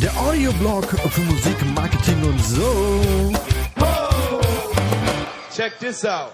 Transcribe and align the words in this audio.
Der 0.00 0.16
Audioblog 0.18 0.84
für 1.10 1.20
Musik, 1.20 1.54
Marketing 1.76 2.24
und 2.24 2.44
so. 2.44 3.32
Check 5.54 5.78
this 5.78 6.04
out. 6.04 6.32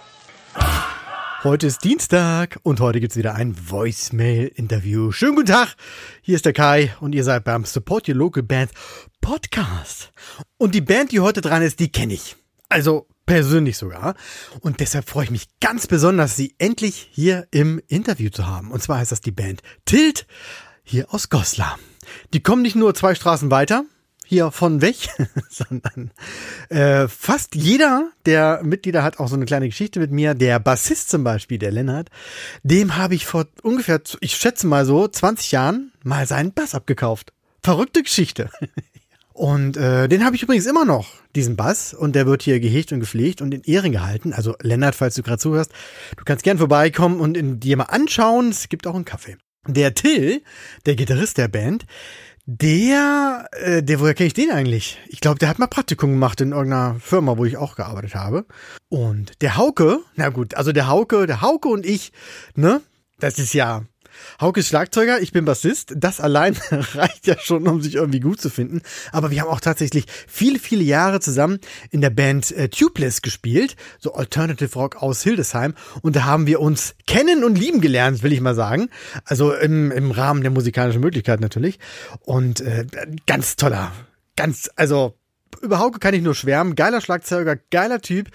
Heute 1.42 1.66
ist 1.66 1.84
Dienstag 1.84 2.58
und 2.62 2.80
heute 2.80 3.00
gibt's 3.00 3.16
wieder 3.16 3.34
ein 3.34 3.54
Voicemail-Interview. 3.70 5.12
Schönen 5.12 5.36
guten 5.36 5.48
Tag, 5.48 5.76
hier 6.22 6.36
ist 6.36 6.46
der 6.46 6.54
Kai 6.54 6.94
und 7.00 7.14
ihr 7.14 7.24
seid 7.24 7.44
beim 7.44 7.66
Support 7.66 8.08
Your 8.08 8.14
Local 8.14 8.42
Band 8.42 8.70
Podcast. 9.20 10.12
Und 10.56 10.74
die 10.74 10.80
Band, 10.80 11.12
die 11.12 11.20
heute 11.20 11.42
dran 11.42 11.60
ist, 11.60 11.78
die 11.78 11.92
kenne 11.92 12.14
ich. 12.14 12.36
Also 12.70 13.06
persönlich 13.26 13.76
sogar. 13.76 14.14
Und 14.60 14.80
deshalb 14.80 15.08
freue 15.08 15.24
ich 15.24 15.30
mich 15.30 15.48
ganz 15.60 15.86
besonders, 15.86 16.36
sie 16.36 16.54
endlich 16.58 17.08
hier 17.12 17.46
im 17.50 17.80
Interview 17.88 18.30
zu 18.30 18.46
haben. 18.46 18.70
Und 18.70 18.82
zwar 18.82 18.98
heißt 18.98 19.12
das 19.12 19.20
die 19.20 19.32
Band 19.32 19.62
Tilt 19.84 20.26
hier 20.82 21.12
aus 21.12 21.30
Goslar. 21.30 21.78
Die 22.32 22.42
kommen 22.42 22.62
nicht 22.62 22.76
nur 22.76 22.94
zwei 22.94 23.14
Straßen 23.14 23.50
weiter, 23.50 23.84
hier 24.24 24.50
von 24.50 24.80
weg, 24.80 24.96
sondern 25.50 26.10
äh, 26.68 27.08
fast 27.08 27.54
jeder 27.54 28.10
der 28.26 28.60
Mitglieder 28.62 29.02
hat 29.02 29.18
auch 29.18 29.28
so 29.28 29.36
eine 29.36 29.44
kleine 29.44 29.68
Geschichte 29.68 30.00
mit 30.00 30.10
mir. 30.10 30.34
Der 30.34 30.58
Bassist 30.58 31.10
zum 31.10 31.24
Beispiel, 31.24 31.58
der 31.58 31.72
Lennart, 31.72 32.10
dem 32.62 32.96
habe 32.96 33.14
ich 33.14 33.26
vor 33.26 33.46
ungefähr, 33.62 34.00
ich 34.20 34.36
schätze 34.36 34.66
mal 34.66 34.86
so, 34.86 35.06
20 35.06 35.52
Jahren 35.52 35.92
mal 36.02 36.26
seinen 36.26 36.52
Bass 36.52 36.74
abgekauft. 36.74 37.32
Verrückte 37.62 38.02
Geschichte. 38.02 38.50
Und 39.34 39.76
äh, 39.76 40.06
den 40.08 40.24
habe 40.24 40.36
ich 40.36 40.44
übrigens 40.44 40.64
immer 40.64 40.84
noch, 40.84 41.08
diesen 41.34 41.56
Bass. 41.56 41.92
Und 41.92 42.14
der 42.14 42.24
wird 42.24 42.42
hier 42.42 42.60
gehegt 42.60 42.92
und 42.92 43.00
gepflegt 43.00 43.42
und 43.42 43.52
in 43.52 43.62
Ehren 43.62 43.90
gehalten. 43.90 44.32
Also 44.32 44.54
Lennart, 44.62 44.94
falls 44.94 45.16
du 45.16 45.24
gerade 45.24 45.38
zuhörst, 45.38 45.72
du 46.16 46.24
kannst 46.24 46.44
gern 46.44 46.56
vorbeikommen 46.56 47.18
und 47.20 47.36
in, 47.36 47.58
dir 47.58 47.76
mal 47.76 47.84
anschauen. 47.84 48.50
Es 48.50 48.68
gibt 48.68 48.86
auch 48.86 48.94
einen 48.94 49.04
Kaffee. 49.04 49.36
Der 49.66 49.92
Till, 49.94 50.42
der 50.86 50.94
Gitarrist 50.94 51.36
der 51.38 51.48
Band, 51.48 51.84
der, 52.46 53.48
äh, 53.52 53.82
der, 53.82 53.98
woher 53.98 54.14
kenne 54.14 54.28
ich 54.28 54.34
den 54.34 54.52
eigentlich? 54.52 55.00
Ich 55.08 55.20
glaube, 55.20 55.40
der 55.40 55.48
hat 55.48 55.58
mal 55.58 55.66
Praktikum 55.66 56.10
gemacht 56.10 56.40
in 56.40 56.52
irgendeiner 56.52 57.00
Firma, 57.00 57.36
wo 57.36 57.44
ich 57.44 57.56
auch 57.56 57.74
gearbeitet 57.74 58.14
habe. 58.14 58.46
Und 58.88 59.42
der 59.42 59.56
Hauke, 59.56 59.98
na 60.14 60.28
gut, 60.28 60.54
also 60.54 60.70
der 60.70 60.86
Hauke, 60.86 61.26
der 61.26 61.40
Hauke 61.40 61.68
und 61.68 61.84
ich, 61.84 62.12
ne, 62.54 62.82
das 63.18 63.38
ist 63.40 63.52
ja 63.52 63.82
Hauke 64.40 64.60
ist 64.60 64.68
Schlagzeuger, 64.68 65.20
ich 65.20 65.32
bin 65.32 65.44
Bassist. 65.44 65.94
Das 65.96 66.20
allein 66.20 66.56
reicht 66.70 67.26
ja 67.26 67.38
schon, 67.38 67.66
um 67.68 67.80
sich 67.80 67.94
irgendwie 67.94 68.20
gut 68.20 68.40
zu 68.40 68.50
finden. 68.50 68.82
Aber 69.12 69.30
wir 69.30 69.40
haben 69.40 69.48
auch 69.48 69.60
tatsächlich 69.60 70.06
viele, 70.26 70.58
viele 70.58 70.82
Jahre 70.82 71.20
zusammen 71.20 71.58
in 71.90 72.00
der 72.00 72.10
Band 72.10 72.52
äh, 72.52 72.68
Tubeless 72.68 73.22
gespielt, 73.22 73.76
so 73.98 74.14
Alternative 74.14 74.72
Rock 74.74 74.96
aus 74.96 75.22
Hildesheim. 75.22 75.74
Und 76.02 76.16
da 76.16 76.24
haben 76.24 76.46
wir 76.46 76.60
uns 76.60 76.94
kennen 77.06 77.44
und 77.44 77.58
lieben 77.58 77.80
gelernt, 77.80 78.22
will 78.22 78.32
ich 78.32 78.40
mal 78.40 78.54
sagen. 78.54 78.88
Also 79.24 79.52
im, 79.52 79.90
im 79.90 80.10
Rahmen 80.10 80.42
der 80.42 80.50
musikalischen 80.50 81.00
Möglichkeit 81.00 81.40
natürlich. 81.40 81.78
Und 82.20 82.60
äh, 82.60 82.86
ganz 83.26 83.56
toller, 83.56 83.92
ganz, 84.36 84.70
also 84.76 85.14
über 85.62 85.78
Hauke 85.78 85.98
kann 85.98 86.14
ich 86.14 86.22
nur 86.22 86.34
schwärmen. 86.34 86.74
Geiler 86.74 87.00
Schlagzeuger, 87.00 87.56
geiler 87.70 88.00
Typ. 88.00 88.30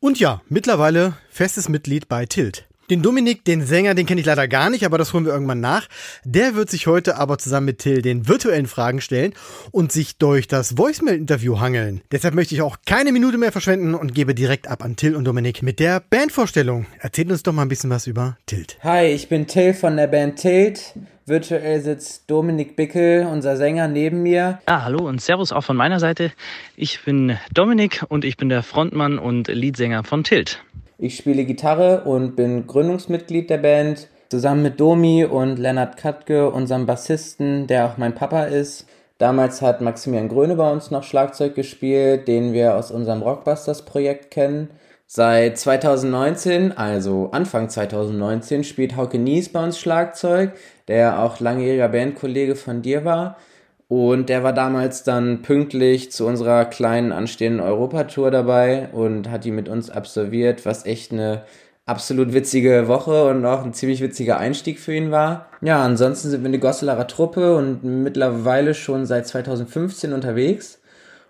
Und 0.00 0.18
ja, 0.18 0.42
mittlerweile 0.48 1.16
festes 1.30 1.68
Mitglied 1.68 2.08
bei 2.08 2.26
Tilt. 2.26 2.66
Den 2.90 3.00
Dominik, 3.00 3.44
den 3.44 3.64
Sänger, 3.64 3.94
den 3.94 4.06
kenne 4.06 4.20
ich 4.20 4.26
leider 4.26 4.48
gar 4.48 4.68
nicht, 4.68 4.84
aber 4.84 4.98
das 4.98 5.12
holen 5.12 5.24
wir 5.24 5.32
irgendwann 5.32 5.60
nach. 5.60 5.88
Der 6.24 6.54
wird 6.54 6.68
sich 6.68 6.86
heute 6.86 7.16
aber 7.16 7.38
zusammen 7.38 7.66
mit 7.66 7.78
Till 7.78 8.02
den 8.02 8.28
virtuellen 8.28 8.66
Fragen 8.66 9.00
stellen 9.00 9.32
und 9.70 9.92
sich 9.92 10.18
durch 10.18 10.48
das 10.48 10.76
Voicemail-Interview 10.76 11.60
hangeln. 11.60 12.02
Deshalb 12.10 12.34
möchte 12.34 12.54
ich 12.54 12.62
auch 12.62 12.78
keine 12.84 13.12
Minute 13.12 13.38
mehr 13.38 13.52
verschwenden 13.52 13.94
und 13.94 14.14
gebe 14.14 14.34
direkt 14.34 14.68
ab 14.68 14.84
an 14.84 14.96
Till 14.96 15.14
und 15.14 15.24
Dominik 15.24 15.62
mit 15.62 15.78
der 15.78 16.00
Bandvorstellung. 16.00 16.86
Erzählt 16.98 17.30
uns 17.30 17.42
doch 17.42 17.52
mal 17.52 17.62
ein 17.62 17.68
bisschen 17.68 17.90
was 17.90 18.06
über 18.06 18.36
Tilt. 18.46 18.76
Hi, 18.82 19.06
ich 19.06 19.28
bin 19.28 19.46
Till 19.46 19.74
von 19.74 19.96
der 19.96 20.08
Band 20.08 20.36
Tilt. 20.40 20.94
Virtuell 21.24 21.80
sitzt 21.80 22.28
Dominik 22.28 22.74
Bickel, 22.74 23.26
unser 23.26 23.56
Sänger, 23.56 23.86
neben 23.86 24.24
mir. 24.24 24.58
Ja, 24.68 24.82
hallo 24.82 25.08
und 25.08 25.20
Servus 25.20 25.52
auch 25.52 25.62
von 25.62 25.76
meiner 25.76 26.00
Seite. 26.00 26.32
Ich 26.74 27.04
bin 27.04 27.38
Dominik 27.54 28.04
und 28.08 28.24
ich 28.24 28.36
bin 28.36 28.48
der 28.48 28.64
Frontmann 28.64 29.18
und 29.20 29.46
Leadsänger 29.46 30.02
von 30.02 30.24
Tilt. 30.24 30.60
Ich 30.98 31.16
spiele 31.16 31.44
Gitarre 31.44 32.02
und 32.04 32.36
bin 32.36 32.66
Gründungsmitglied 32.66 33.50
der 33.50 33.58
Band. 33.58 34.08
Zusammen 34.30 34.62
mit 34.62 34.80
Domi 34.80 35.24
und 35.24 35.58
Lennart 35.58 35.96
Katke, 35.96 36.50
unserem 36.50 36.86
Bassisten, 36.86 37.66
der 37.66 37.86
auch 37.86 37.98
mein 37.98 38.14
Papa 38.14 38.44
ist. 38.44 38.86
Damals 39.18 39.62
hat 39.62 39.80
Maximilian 39.80 40.28
Gröne 40.28 40.56
bei 40.56 40.70
uns 40.70 40.90
noch 40.90 41.04
Schlagzeug 41.04 41.54
gespielt, 41.54 42.26
den 42.28 42.52
wir 42.52 42.76
aus 42.76 42.90
unserem 42.90 43.22
Rockbusters-Projekt 43.22 44.30
kennen. 44.30 44.70
Seit 45.06 45.58
2019, 45.58 46.72
also 46.72 47.28
Anfang 47.32 47.68
2019, 47.68 48.64
spielt 48.64 48.96
Hauke 48.96 49.18
Nies 49.18 49.50
bei 49.52 49.62
uns 49.62 49.78
Schlagzeug, 49.78 50.54
der 50.88 51.22
auch 51.22 51.38
langjähriger 51.38 51.88
Bandkollege 51.88 52.56
von 52.56 52.80
dir 52.80 53.04
war. 53.04 53.36
Und 53.92 54.30
der 54.30 54.42
war 54.42 54.54
damals 54.54 55.04
dann 55.04 55.42
pünktlich 55.42 56.10
zu 56.10 56.26
unserer 56.26 56.64
kleinen 56.64 57.12
anstehenden 57.12 57.60
Europatour 57.60 58.30
dabei 58.30 58.88
und 58.92 59.30
hat 59.30 59.44
die 59.44 59.50
mit 59.50 59.68
uns 59.68 59.90
absolviert, 59.90 60.64
was 60.64 60.86
echt 60.86 61.12
eine 61.12 61.42
absolut 61.84 62.32
witzige 62.32 62.88
Woche 62.88 63.26
und 63.26 63.44
auch 63.44 63.62
ein 63.62 63.74
ziemlich 63.74 64.00
witziger 64.00 64.38
Einstieg 64.38 64.80
für 64.80 64.94
ihn 64.94 65.10
war. 65.10 65.50
Ja, 65.60 65.84
ansonsten 65.84 66.30
sind 66.30 66.40
wir 66.40 66.48
eine 66.48 66.58
Gosselarer 66.58 67.06
Truppe 67.06 67.54
und 67.54 67.84
mittlerweile 67.84 68.72
schon 68.72 69.04
seit 69.04 69.26
2015 69.26 70.14
unterwegs. 70.14 70.80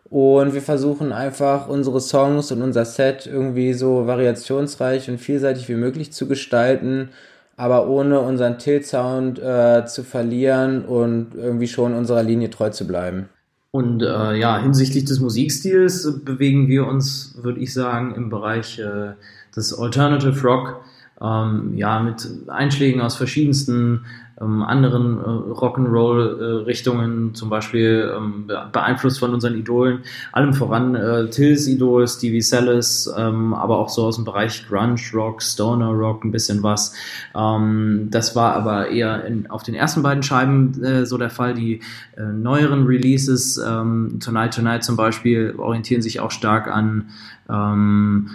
Und 0.05 0.55
wir 0.55 0.63
versuchen 0.63 1.11
einfach 1.11 1.67
unsere 1.67 2.01
Songs 2.01 2.53
und 2.53 2.63
unser 2.63 2.85
Set 2.85 3.27
irgendwie 3.27 3.73
so 3.73 4.07
variationsreich 4.07 5.11
und 5.11 5.19
vielseitig 5.19 5.69
wie 5.69 5.75
möglich 5.75 6.13
zu 6.13 6.29
gestalten 6.29 7.09
aber 7.57 7.89
ohne 7.89 8.21
unseren 8.21 8.59
Tilt-Sound 8.59 9.39
äh, 9.39 9.85
zu 9.87 10.05
verlieren 10.05 10.85
und 10.85 11.35
irgendwie 11.35 11.69
schon 11.69 11.95
unserer 11.95 12.23
Linie 12.23 12.51
treu 12.51 12.71
zu 12.71 12.87
bleiben. 12.87 13.29
Und 13.71 14.03
äh, 14.03 14.35
ja, 14.37 14.59
hinsichtlich 14.59 15.07
des 15.07 15.21
Musikstils 15.21 16.21
bewegen 16.25 16.69
wir 16.69 16.87
uns, 16.87 17.39
würde 17.41 17.61
ich 17.61 17.73
sagen, 17.73 18.15
im 18.15 18.29
Bereich 18.29 18.79
äh, 18.79 19.13
des 19.57 19.73
Alternative 19.73 20.43
Rock, 20.43 20.85
ähm, 21.23 21.73
ja, 21.75 22.01
mit 22.01 22.29
Einschlägen 22.49 23.01
aus 23.01 23.17
verschiedensten 23.17 24.05
ähm, 24.43 24.63
anderen 24.63 25.19
äh, 25.19 25.23
Rock'n'Roll-Richtungen, 25.23 27.35
zum 27.35 27.49
Beispiel 27.49 28.13
ähm, 28.17 28.51
beeinflusst 28.73 29.21
von 29.21 29.33
unseren 29.33 29.57
Idolen, 29.57 30.01
allem 30.33 30.55
voran 30.55 30.95
äh, 30.95 31.29
Tills 31.31 31.69
Idol, 31.69 32.09
Stevie 32.09 32.41
Sellis, 32.41 33.13
ähm, 33.17 33.55
aber 33.55 33.79
auch 33.79 33.89
so 33.89 34.07
aus 34.07 34.17
dem 34.17 34.25
Bereich 34.25 34.67
Grunge 34.69 35.01
Rock, 35.15 35.43
Stoner 35.43 35.91
Rock, 35.91 36.25
ein 36.25 36.33
bisschen 36.33 36.63
was. 36.63 36.95
Ähm, 37.35 38.09
das 38.11 38.35
war 38.35 38.55
aber 38.55 38.89
eher 38.89 39.25
in, 39.25 39.49
auf 39.51 39.63
den 39.63 39.75
ersten 39.75 40.03
beiden 40.03 40.23
Scheiben 40.23 40.83
äh, 40.83 41.07
so 41.07 41.19
der 41.19 41.31
Fall. 41.31 41.55
Die 41.55 41.81
äh, 42.17 42.23
neueren 42.23 42.87
Releases, 42.87 43.59
ähm, 43.59 44.19
Tonight 44.23 44.55
Tonight 44.55 44.85
zum 44.85 44.97
Beispiel, 44.97 45.55
orientieren 45.57 46.03
sich 46.03 46.21
auch 46.21 46.31
stark 46.31 46.69
an 46.69 47.11
ähm, 47.49 48.31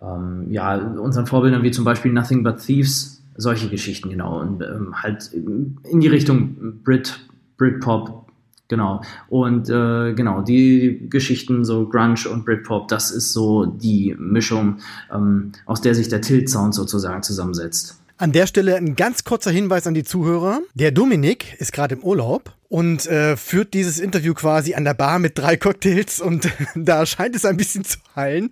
ähm, 0.00 0.46
ja, 0.50 0.76
unseren 0.76 1.26
Vorbildern 1.26 1.62
wie 1.62 1.70
zum 1.70 1.84
Beispiel 1.84 2.12
Nothing 2.12 2.42
But 2.42 2.58
Thieves, 2.58 3.21
solche 3.42 3.68
Geschichten, 3.68 4.10
genau. 4.10 4.40
Und 4.40 4.62
ähm, 4.62 5.02
halt 5.02 5.30
in 5.32 6.00
die 6.00 6.08
Richtung 6.08 6.80
Brit, 6.82 7.20
Britpop, 7.58 8.26
genau. 8.68 9.02
Und 9.28 9.68
äh, 9.68 10.14
genau, 10.14 10.42
die 10.42 11.06
Geschichten, 11.10 11.64
so 11.64 11.88
Grunge 11.88 12.28
und 12.30 12.44
Britpop, 12.44 12.88
das 12.88 13.10
ist 13.10 13.32
so 13.32 13.66
die 13.66 14.16
Mischung, 14.18 14.78
ähm, 15.12 15.52
aus 15.66 15.80
der 15.80 15.94
sich 15.94 16.08
der 16.08 16.20
Tilt-Sound 16.20 16.74
sozusagen 16.74 17.22
zusammensetzt. 17.22 17.98
An 18.18 18.32
der 18.32 18.46
Stelle 18.46 18.76
ein 18.76 18.94
ganz 18.94 19.24
kurzer 19.24 19.50
Hinweis 19.50 19.86
an 19.86 19.94
die 19.94 20.04
Zuhörer. 20.04 20.60
Der 20.74 20.92
Dominik 20.92 21.56
ist 21.58 21.72
gerade 21.72 21.96
im 21.96 22.02
Urlaub 22.02 22.54
und 22.72 23.06
äh, 23.06 23.36
führt 23.36 23.74
dieses 23.74 23.98
Interview 23.98 24.32
quasi 24.32 24.72
an 24.72 24.84
der 24.84 24.94
Bar 24.94 25.18
mit 25.18 25.36
drei 25.36 25.58
Cocktails 25.58 26.22
und 26.22 26.48
da 26.74 27.04
scheint 27.04 27.36
es 27.36 27.44
ein 27.44 27.58
bisschen 27.58 27.84
zu 27.84 27.98
heilen. 28.16 28.50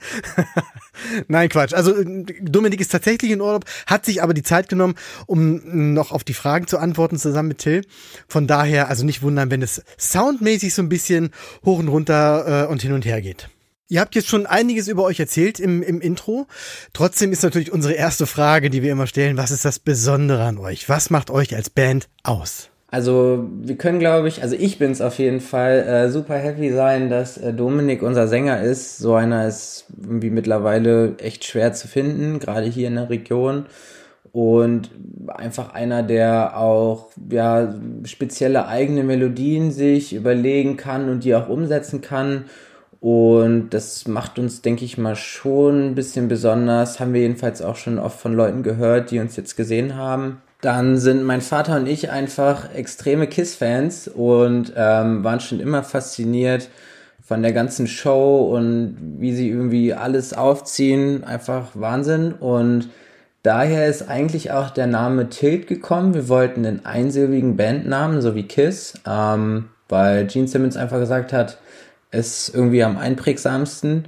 Nein, 1.29 1.49
Quatsch. 1.49 1.73
Also 1.73 1.95
Dominik 2.43 2.83
ist 2.83 2.93
tatsächlich 2.93 3.31
in 3.31 3.41
Urlaub, 3.41 3.65
hat 3.87 4.05
sich 4.05 4.23
aber 4.23 4.35
die 4.35 4.43
Zeit 4.43 4.69
genommen, 4.69 4.95
um 5.25 5.95
noch 5.95 6.13
auf 6.13 6.23
die 6.23 6.35
Fragen 6.35 6.67
zu 6.67 6.77
antworten 6.77 7.17
zusammen 7.17 7.49
mit 7.49 7.59
Till. 7.59 7.83
Von 8.29 8.47
daher 8.47 8.89
also 8.89 9.07
nicht 9.07 9.23
wundern, 9.23 9.51
wenn 9.51 9.63
es 9.63 9.83
soundmäßig 9.97 10.75
so 10.75 10.83
ein 10.83 10.91
bisschen 10.91 11.31
hoch 11.65 11.79
und 11.79 11.89
runter 11.89 12.67
äh, 12.67 12.71
und 12.71 12.83
hin 12.83 12.93
und 12.93 13.07
her 13.07 13.23
geht. 13.23 13.49
Ihr 13.89 14.03
habt 14.03 14.15
jetzt 14.15 14.29
schon 14.29 14.45
einiges 14.45 14.87
über 14.89 15.05
euch 15.05 15.19
erzählt 15.19 15.59
im, 15.59 15.83
im 15.83 16.03
Intro. 16.03 16.47
Trotzdem 16.93 17.33
ist 17.33 17.43
natürlich 17.43 17.73
unsere 17.73 17.95
erste 17.95 18.27
Frage, 18.27 18.69
die 18.69 18.83
wir 18.83 18.93
immer 18.93 19.07
stellen, 19.07 19.39
was 19.39 19.51
ist 19.51 19.65
das 19.65 19.79
Besondere 19.79 20.45
an 20.45 20.59
euch? 20.59 20.91
Was 20.91 21.09
macht 21.09 21.31
euch 21.31 21.57
als 21.57 21.71
Band 21.71 22.11
aus? 22.23 22.69
Also 22.93 23.49
wir 23.63 23.77
können, 23.77 24.01
glaube 24.01 24.27
ich, 24.29 24.43
also 24.43 24.57
ich 24.57 24.79
bin 24.79 24.91
es 24.91 25.01
auf 25.01 25.19
jeden 25.19 25.41
Fall 25.41 25.79
äh, 25.87 26.11
super 26.11 26.35
happy 26.37 26.73
sein, 26.73 27.09
dass 27.09 27.39
äh, 27.39 27.53
Dominik 27.53 28.03
unser 28.03 28.27
Sänger 28.27 28.61
ist. 28.63 28.99
So 28.99 29.15
einer 29.15 29.47
ist 29.47 29.87
irgendwie 30.03 30.31
mittlerweile 30.31 31.17
echt 31.19 31.45
schwer 31.45 31.73
zu 31.73 31.87
finden, 31.87 32.41
gerade 32.41 32.67
hier 32.67 32.89
in 32.89 32.97
der 32.97 33.09
Region. 33.11 33.67
Und 34.33 34.91
einfach 35.29 35.75
einer, 35.75 36.03
der 36.03 36.57
auch 36.57 37.11
ja 37.31 37.75
spezielle 38.05 38.67
eigene 38.69 39.03
Melodien 39.05 39.71
sich 39.73 40.13
überlegen 40.15 40.77
kann 40.77 41.09
und 41.09 41.25
die 41.25 41.35
auch 41.35 41.49
umsetzen 41.49 42.01
kann 42.01 42.45
Und 43.01 43.71
das 43.71 44.07
macht 44.09 44.39
uns, 44.39 44.61
denke 44.63 44.85
ich 44.85 44.99
mal, 44.99 45.17
schon 45.17 45.89
ein 45.91 45.95
bisschen 45.95 46.29
besonders. 46.29 47.01
Haben 47.01 47.15
wir 47.15 47.23
jedenfalls 47.23 47.63
auch 47.63 47.77
schon 47.77 47.99
oft 47.99 48.21
von 48.21 48.35
Leuten 48.35 48.63
gehört, 48.63 49.11
die 49.11 49.21
uns 49.21 49.37
jetzt 49.37 49.57
gesehen 49.57 49.97
haben. 49.97 50.43
Dann 50.61 50.99
sind 50.99 51.23
mein 51.23 51.41
Vater 51.41 51.77
und 51.77 51.87
ich 51.87 52.11
einfach 52.11 52.75
extreme 52.75 53.27
Kiss-Fans 53.27 54.09
und 54.09 54.73
ähm, 54.77 55.25
waren 55.25 55.41
schon 55.41 55.59
immer 55.59 55.83
fasziniert 55.83 56.69
von 57.23 57.43
der 57.43 57.53
ganzen 57.53 57.87
Show 57.87 58.53
und 58.55 58.97
wie 59.19 59.35
sie 59.35 59.49
irgendwie 59.49 59.95
alles 59.95 60.35
aufziehen. 60.35 61.25
Einfach 61.25 61.69
Wahnsinn. 61.75 62.33
Und 62.33 62.89
daher 63.43 63.87
ist 63.87 64.09
eigentlich 64.09 64.51
auch 64.51 64.71
der 64.71 64.87
Name 64.87 65.31
Tilt 65.31 65.67
gekommen. 65.67 66.13
Wir 66.13 66.29
wollten 66.29 66.67
einen 66.67 66.85
einsilbigen 66.85 67.57
Bandnamen, 67.57 68.21
so 68.21 68.35
wie 68.35 68.43
Kiss, 68.43 68.95
ähm, 69.07 69.71
weil 69.89 70.27
Gene 70.27 70.49
Simmons 70.49 70.77
einfach 70.77 70.99
gesagt 70.99 71.33
hat, 71.33 71.59
ist 72.11 72.55
irgendwie 72.55 72.83
am 72.85 72.99
einprägsamsten. 72.99 74.07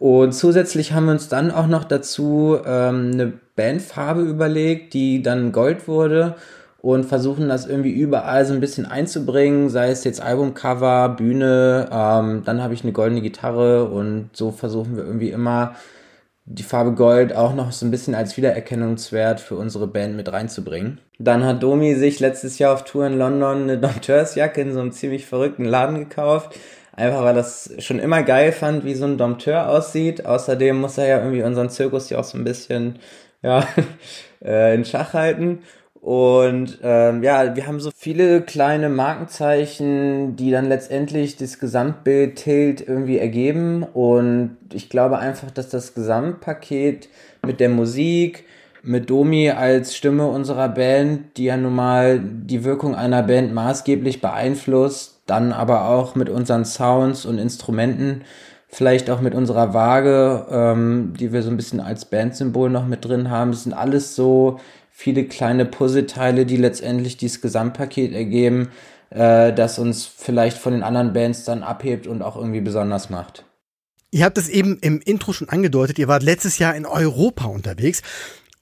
Und 0.00 0.32
zusätzlich 0.32 0.94
haben 0.94 1.04
wir 1.04 1.12
uns 1.12 1.28
dann 1.28 1.50
auch 1.50 1.66
noch 1.66 1.84
dazu 1.84 2.56
ähm, 2.64 3.10
eine 3.12 3.34
Bandfarbe 3.54 4.22
überlegt, 4.22 4.94
die 4.94 5.20
dann 5.20 5.52
Gold 5.52 5.88
wurde 5.88 6.36
und 6.80 7.04
versuchen 7.04 7.50
das 7.50 7.66
irgendwie 7.66 7.90
überall 7.90 8.46
so 8.46 8.54
ein 8.54 8.60
bisschen 8.60 8.86
einzubringen, 8.86 9.68
sei 9.68 9.90
es 9.90 10.02
jetzt 10.04 10.22
Albumcover, 10.22 11.10
Bühne, 11.10 11.90
ähm, 11.92 12.40
dann 12.46 12.62
habe 12.62 12.72
ich 12.72 12.82
eine 12.82 12.92
goldene 12.92 13.20
Gitarre 13.20 13.90
und 13.90 14.30
so 14.32 14.52
versuchen 14.52 14.96
wir 14.96 15.04
irgendwie 15.04 15.28
immer 15.28 15.74
die 16.46 16.62
Farbe 16.62 16.94
Gold 16.94 17.36
auch 17.36 17.54
noch 17.54 17.70
so 17.70 17.84
ein 17.84 17.90
bisschen 17.90 18.14
als 18.14 18.38
Wiedererkennungswert 18.38 19.38
für 19.38 19.56
unsere 19.56 19.86
Band 19.86 20.16
mit 20.16 20.32
reinzubringen. 20.32 20.98
Dann 21.18 21.44
hat 21.44 21.62
Domi 21.62 21.94
sich 21.94 22.20
letztes 22.20 22.58
Jahr 22.58 22.72
auf 22.72 22.84
Tour 22.84 23.06
in 23.06 23.18
London 23.18 23.64
eine 23.64 23.76
Dompteursjacke 23.76 24.62
in 24.62 24.72
so 24.72 24.80
einem 24.80 24.92
ziemlich 24.92 25.26
verrückten 25.26 25.66
Laden 25.66 25.98
gekauft 25.98 26.56
Einfach 26.92 27.22
weil 27.22 27.34
das 27.34 27.72
schon 27.78 27.98
immer 27.98 28.22
geil 28.22 28.52
fand, 28.52 28.84
wie 28.84 28.94
so 28.94 29.04
ein 29.04 29.18
Dompteur 29.18 29.68
aussieht. 29.68 30.26
Außerdem 30.26 30.80
muss 30.80 30.98
er 30.98 31.06
ja 31.06 31.18
irgendwie 31.18 31.42
unseren 31.42 31.70
Zirkus 31.70 32.10
ja 32.10 32.18
auch 32.18 32.24
so 32.24 32.36
ein 32.36 32.44
bisschen 32.44 32.98
ja, 33.42 33.66
äh, 34.44 34.74
in 34.74 34.84
Schach 34.84 35.14
halten. 35.14 35.60
Und 36.00 36.78
ähm, 36.82 37.22
ja, 37.22 37.54
wir 37.54 37.66
haben 37.66 37.78
so 37.78 37.90
viele 37.94 38.40
kleine 38.40 38.88
Markenzeichen, 38.88 40.34
die 40.34 40.50
dann 40.50 40.66
letztendlich 40.66 41.36
das 41.36 41.58
Gesamtbild 41.58 42.36
Tilt 42.36 42.86
irgendwie 42.86 43.18
ergeben. 43.18 43.82
Und 43.82 44.56
ich 44.72 44.88
glaube 44.88 45.18
einfach, 45.18 45.50
dass 45.50 45.68
das 45.68 45.94
Gesamtpaket 45.94 47.10
mit 47.44 47.60
der 47.60 47.68
Musik, 47.68 48.44
mit 48.82 49.10
Domi 49.10 49.50
als 49.50 49.94
Stimme 49.94 50.26
unserer 50.26 50.70
Band, 50.70 51.36
die 51.36 51.44
ja 51.44 51.58
nun 51.58 51.74
mal 51.74 52.18
die 52.18 52.64
Wirkung 52.64 52.94
einer 52.94 53.22
Band 53.22 53.52
maßgeblich 53.52 54.22
beeinflusst, 54.22 55.19
dann 55.30 55.52
aber 55.52 55.86
auch 55.88 56.16
mit 56.16 56.28
unseren 56.28 56.64
Sounds 56.64 57.24
und 57.24 57.38
Instrumenten, 57.38 58.22
vielleicht 58.68 59.10
auch 59.10 59.20
mit 59.20 59.34
unserer 59.34 59.72
Waage, 59.72 60.46
ähm, 60.50 61.14
die 61.18 61.32
wir 61.32 61.42
so 61.42 61.50
ein 61.50 61.56
bisschen 61.56 61.80
als 61.80 62.04
Bandsymbol 62.04 62.68
noch 62.68 62.86
mit 62.86 63.04
drin 63.04 63.30
haben. 63.30 63.52
Das 63.52 63.62
sind 63.62 63.72
alles 63.72 64.16
so 64.16 64.58
viele 64.90 65.24
kleine 65.24 65.64
Puzzleteile, 65.64 66.46
die 66.46 66.56
letztendlich 66.56 67.16
dieses 67.16 67.40
Gesamtpaket 67.40 68.12
ergeben, 68.12 68.70
äh, 69.10 69.52
das 69.52 69.78
uns 69.78 70.04
vielleicht 70.04 70.58
von 70.58 70.72
den 70.72 70.82
anderen 70.82 71.12
Bands 71.12 71.44
dann 71.44 71.62
abhebt 71.62 72.08
und 72.08 72.22
auch 72.22 72.36
irgendwie 72.36 72.60
besonders 72.60 73.08
macht. 73.08 73.44
Ihr 74.10 74.24
habt 74.24 74.38
es 74.38 74.48
eben 74.48 74.78
im 74.80 75.00
Intro 75.00 75.32
schon 75.32 75.48
angedeutet, 75.48 75.98
ihr 76.00 76.08
wart 76.08 76.24
letztes 76.24 76.58
Jahr 76.58 76.74
in 76.74 76.86
Europa 76.86 77.44
unterwegs. 77.44 78.02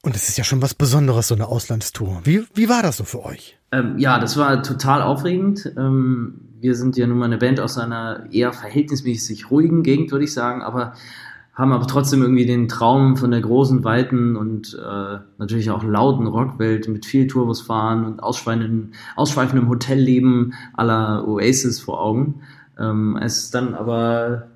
Und 0.01 0.15
es 0.15 0.29
ist 0.29 0.37
ja 0.37 0.43
schon 0.43 0.61
was 0.61 0.73
Besonderes, 0.73 1.27
so 1.27 1.35
eine 1.35 1.47
Auslandstour. 1.47 2.21
Wie, 2.23 2.45
wie 2.53 2.69
war 2.69 2.81
das 2.81 2.97
so 2.97 3.03
für 3.03 3.23
euch? 3.25 3.57
Ähm, 3.71 3.97
ja, 3.97 4.19
das 4.19 4.37
war 4.37 4.63
total 4.63 5.01
aufregend. 5.01 5.71
Ähm, 5.77 6.41
wir 6.61 6.75
sind 6.75 6.95
ja 6.97 7.05
nun 7.05 7.17
mal 7.17 7.25
eine 7.25 7.37
Band 7.37 7.59
aus 7.59 7.77
einer 7.77 8.25
eher 8.31 8.53
verhältnismäßig 8.53 9.51
ruhigen 9.51 9.83
Gegend, 9.83 10.11
würde 10.11 10.25
ich 10.25 10.33
sagen, 10.33 10.61
aber 10.61 10.93
haben 11.53 11.73
aber 11.73 11.87
trotzdem 11.87 12.21
irgendwie 12.21 12.45
den 12.45 12.69
Traum 12.69 13.17
von 13.17 13.31
der 13.31 13.41
großen, 13.41 13.83
weiten 13.83 14.37
und 14.37 14.79
äh, 14.81 15.17
natürlich 15.37 15.69
auch 15.71 15.83
lauten 15.83 16.25
Rockwelt 16.25 16.87
mit 16.87 17.05
viel 17.05 17.27
Tourbusfahren 17.27 18.05
und 18.05 18.23
ausschweifendem, 18.23 19.67
Hotelleben 19.67 20.53
aller 20.73 21.27
Oasis 21.27 21.81
vor 21.81 22.01
Augen. 22.01 22.41
Ähm, 22.79 23.19
es 23.21 23.51
dann 23.51 23.75
aber 23.75 24.47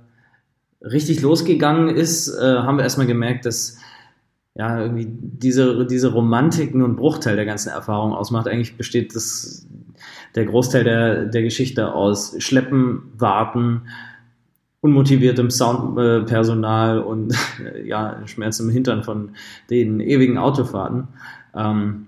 richtig 0.82 1.22
losgegangen 1.22 1.90
ist, 1.90 2.30
äh, 2.30 2.60
haben 2.60 2.78
wir 2.78 2.84
erstmal 2.84 3.08
gemerkt, 3.08 3.46
dass 3.46 3.78
ja, 4.56 4.82
irgendwie 4.82 5.08
diese, 5.10 5.86
diese 5.88 6.12
Romantik 6.12 6.76
nur 6.76 6.96
Bruchteil 6.96 7.36
der 7.36 7.46
ganzen 7.46 7.70
Erfahrung 7.70 8.14
ausmacht. 8.14 8.48
Eigentlich 8.48 8.78
besteht 8.78 9.16
das, 9.16 9.68
der 10.36 10.46
Großteil 10.46 10.84
der, 10.84 11.26
der 11.26 11.42
Geschichte 11.42 11.94
aus 11.94 12.36
Schleppen, 12.38 13.12
Warten, 13.18 13.84
unmotiviertem 14.82 15.50
Soundpersonal 15.50 17.00
und 17.00 17.34
ja, 17.86 18.22
Schmerz 18.28 18.60
im 18.60 18.70
Hintern 18.70 19.04
von 19.04 19.32
den 19.70 20.00
ewigen 20.00 20.38
Autofahrten. 20.38 21.08
Ähm, 21.56 22.08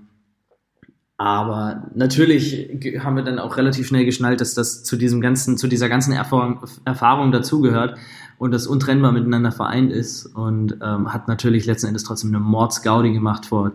aber 1.17 1.89
natürlich 1.95 2.69
haben 2.99 3.15
wir 3.15 3.23
dann 3.23 3.39
auch 3.39 3.55
relativ 3.55 3.87
schnell 3.87 4.05
geschnallt, 4.05 4.41
dass 4.41 4.53
das 4.53 4.83
zu 4.83 4.97
diesem 4.97 5.21
ganzen, 5.21 5.57
zu 5.57 5.67
dieser 5.67 5.87
ganzen 5.87 6.11
Erfahrung, 6.11 6.59
Erfahrung 6.83 7.31
dazugehört 7.31 7.97
und 8.37 8.51
das 8.51 8.67
untrennbar 8.67 9.11
miteinander 9.11 9.51
vereint 9.51 9.91
ist 9.91 10.25
und 10.25 10.77
ähm, 10.81 11.13
hat 11.13 11.27
natürlich 11.27 11.65
letzten 11.65 11.87
Endes 11.87 12.03
trotzdem 12.03 12.31
eine 12.31 12.39
Mordsgaudi 12.39 13.13
gemacht 13.13 13.45
vor 13.45 13.71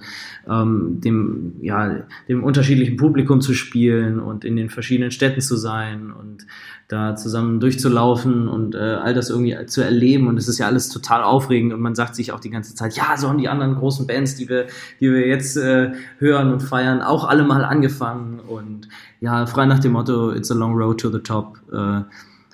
ähm, 0.48 1.00
dem, 1.00 1.54
ja, 1.62 2.04
dem 2.28 2.44
unterschiedlichen 2.44 2.96
Publikum 2.96 3.40
zu 3.40 3.54
spielen 3.54 4.20
und 4.20 4.44
in 4.44 4.56
den 4.56 4.68
verschiedenen 4.68 5.10
Städten 5.10 5.40
zu 5.40 5.56
sein 5.56 6.12
und 6.12 6.46
da 6.88 7.14
zusammen 7.14 7.60
durchzulaufen 7.60 8.48
und 8.48 8.74
äh, 8.74 8.78
all 8.78 9.14
das 9.14 9.30
irgendwie 9.30 9.56
zu 9.66 9.80
erleben. 9.80 10.26
Und 10.26 10.36
es 10.36 10.48
ist 10.48 10.58
ja 10.58 10.66
alles 10.66 10.88
total 10.88 11.22
aufregend 11.22 11.72
und 11.72 11.80
man 11.80 11.94
sagt 11.94 12.16
sich 12.16 12.32
auch 12.32 12.40
die 12.40 12.50
ganze 12.50 12.74
Zeit, 12.74 12.96
ja, 12.96 13.16
so 13.16 13.28
haben 13.28 13.38
die 13.38 13.48
anderen 13.48 13.76
großen 13.76 14.06
Bands, 14.06 14.34
die 14.34 14.48
wir, 14.48 14.66
die 14.98 15.10
wir 15.10 15.26
jetzt 15.26 15.56
äh, 15.56 15.92
hören 16.18 16.52
und 16.52 16.60
feiern, 16.60 17.00
auch 17.00 17.28
alle 17.28 17.44
mal 17.44 17.64
angefangen. 17.64 18.40
Und 18.40 18.88
ja, 19.20 19.46
frei 19.46 19.66
nach 19.66 19.78
dem 19.78 19.92
Motto, 19.92 20.32
it's 20.32 20.50
a 20.50 20.54
long 20.54 20.74
road 20.74 21.00
to 21.00 21.10
the 21.10 21.20
top, 21.20 21.60
äh, 21.72 22.02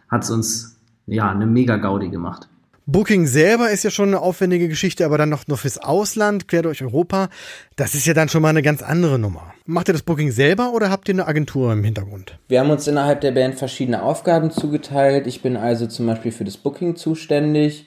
hat 0.08 0.22
es 0.22 0.30
uns 0.30 0.75
ja, 1.06 1.30
eine 1.30 1.46
mega 1.46 1.76
Gaudi 1.76 2.08
gemacht. 2.08 2.48
Booking 2.88 3.26
selber 3.26 3.70
ist 3.70 3.82
ja 3.82 3.90
schon 3.90 4.10
eine 4.10 4.20
aufwendige 4.20 4.68
Geschichte, 4.68 5.04
aber 5.04 5.18
dann 5.18 5.28
noch 5.28 5.48
nur 5.48 5.56
fürs 5.56 5.78
Ausland, 5.78 6.46
quer 6.46 6.62
durch 6.62 6.84
Europa, 6.84 7.30
das 7.74 7.96
ist 7.96 8.06
ja 8.06 8.14
dann 8.14 8.28
schon 8.28 8.42
mal 8.42 8.50
eine 8.50 8.62
ganz 8.62 8.80
andere 8.80 9.18
Nummer. 9.18 9.52
Macht 9.64 9.88
ihr 9.88 9.92
das 9.92 10.02
Booking 10.02 10.30
selber 10.30 10.72
oder 10.72 10.88
habt 10.88 11.08
ihr 11.08 11.14
eine 11.16 11.26
Agentur 11.26 11.72
im 11.72 11.82
Hintergrund? 11.82 12.38
Wir 12.46 12.60
haben 12.60 12.70
uns 12.70 12.86
innerhalb 12.86 13.22
der 13.22 13.32
Band 13.32 13.56
verschiedene 13.56 14.04
Aufgaben 14.04 14.52
zugeteilt. 14.52 15.26
Ich 15.26 15.42
bin 15.42 15.56
also 15.56 15.88
zum 15.88 16.06
Beispiel 16.06 16.30
für 16.30 16.44
das 16.44 16.56
Booking 16.56 16.94
zuständig. 16.94 17.86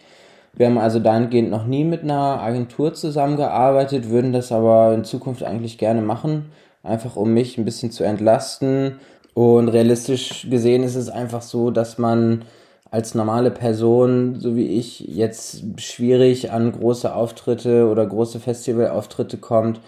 Wir 0.54 0.66
haben 0.66 0.77
also 0.77 1.00
dahingehend 1.00 1.50
noch 1.50 1.66
nie 1.66 1.86
mit 1.86 2.04
einer 2.04 2.42
Agentur 2.42 2.94
zusammengearbeitet, 2.94 4.10
würden 4.10 4.33
das 4.33 4.51
aber 4.51 4.94
in 4.94 5.06
Zukunft 5.06 5.44
eigentlich 5.44 5.78
gerne 5.78 6.02
machen, 6.02 6.52
einfach 6.83 7.16
um 7.16 7.33
mich 7.33 7.57
ein 7.57 7.64
bisschen 7.64 7.92
zu 7.92 8.04
entlasten. 8.04 8.99
Und 9.33 9.69
realistisch 9.69 10.47
gesehen 10.49 10.83
ist 10.83 10.95
es 10.95 11.07
einfach 11.07 11.42
so, 11.42 11.71
dass 11.71 11.97
man 11.97 12.44
als 12.92 13.16
normale 13.16 13.52
Person, 13.52 14.40
so 14.40 14.56
wie 14.56 14.68
ich, 14.80 15.02
jetzt 15.02 15.64
schwierig 15.78 16.52
an 16.52 16.72
große 16.72 17.14
Auftritte 17.14 17.88
oder 17.88 18.06
große 18.06 18.40
Festivalauftritte 18.40 19.38
kommt. 19.38 19.80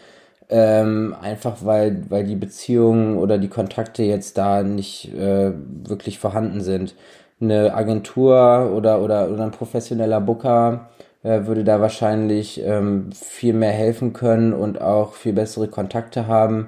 Ähm, 0.50 1.16
einfach 1.22 1.58
weil, 1.64 2.04
weil 2.10 2.26
die 2.26 2.36
Beziehungen 2.36 3.18
oder 3.18 3.38
die 3.38 3.48
Kontakte 3.48 4.04
jetzt 4.04 4.38
da 4.38 4.64
nicht 4.64 5.14
äh, 5.14 5.54
wirklich 5.88 6.20
vorhanden 6.20 6.62
sind. 6.62 6.94
Eine 7.40 7.74
Agentur 7.74 8.72
oder, 8.76 9.02
oder, 9.02 9.32
oder 9.32 9.44
ein 9.46 9.52
professioneller 9.52 10.20
Booker 10.22 10.90
äh, 11.24 11.46
würde 11.46 11.64
da 11.64 11.82
wahrscheinlich 11.82 12.62
ähm, 12.64 13.12
viel 13.14 13.54
mehr 13.54 13.72
helfen 13.72 14.14
können 14.14 14.54
und 14.54 14.82
auch 14.82 15.14
viel 15.14 15.34
bessere 15.34 15.68
Kontakte 15.68 16.28
haben. 16.28 16.68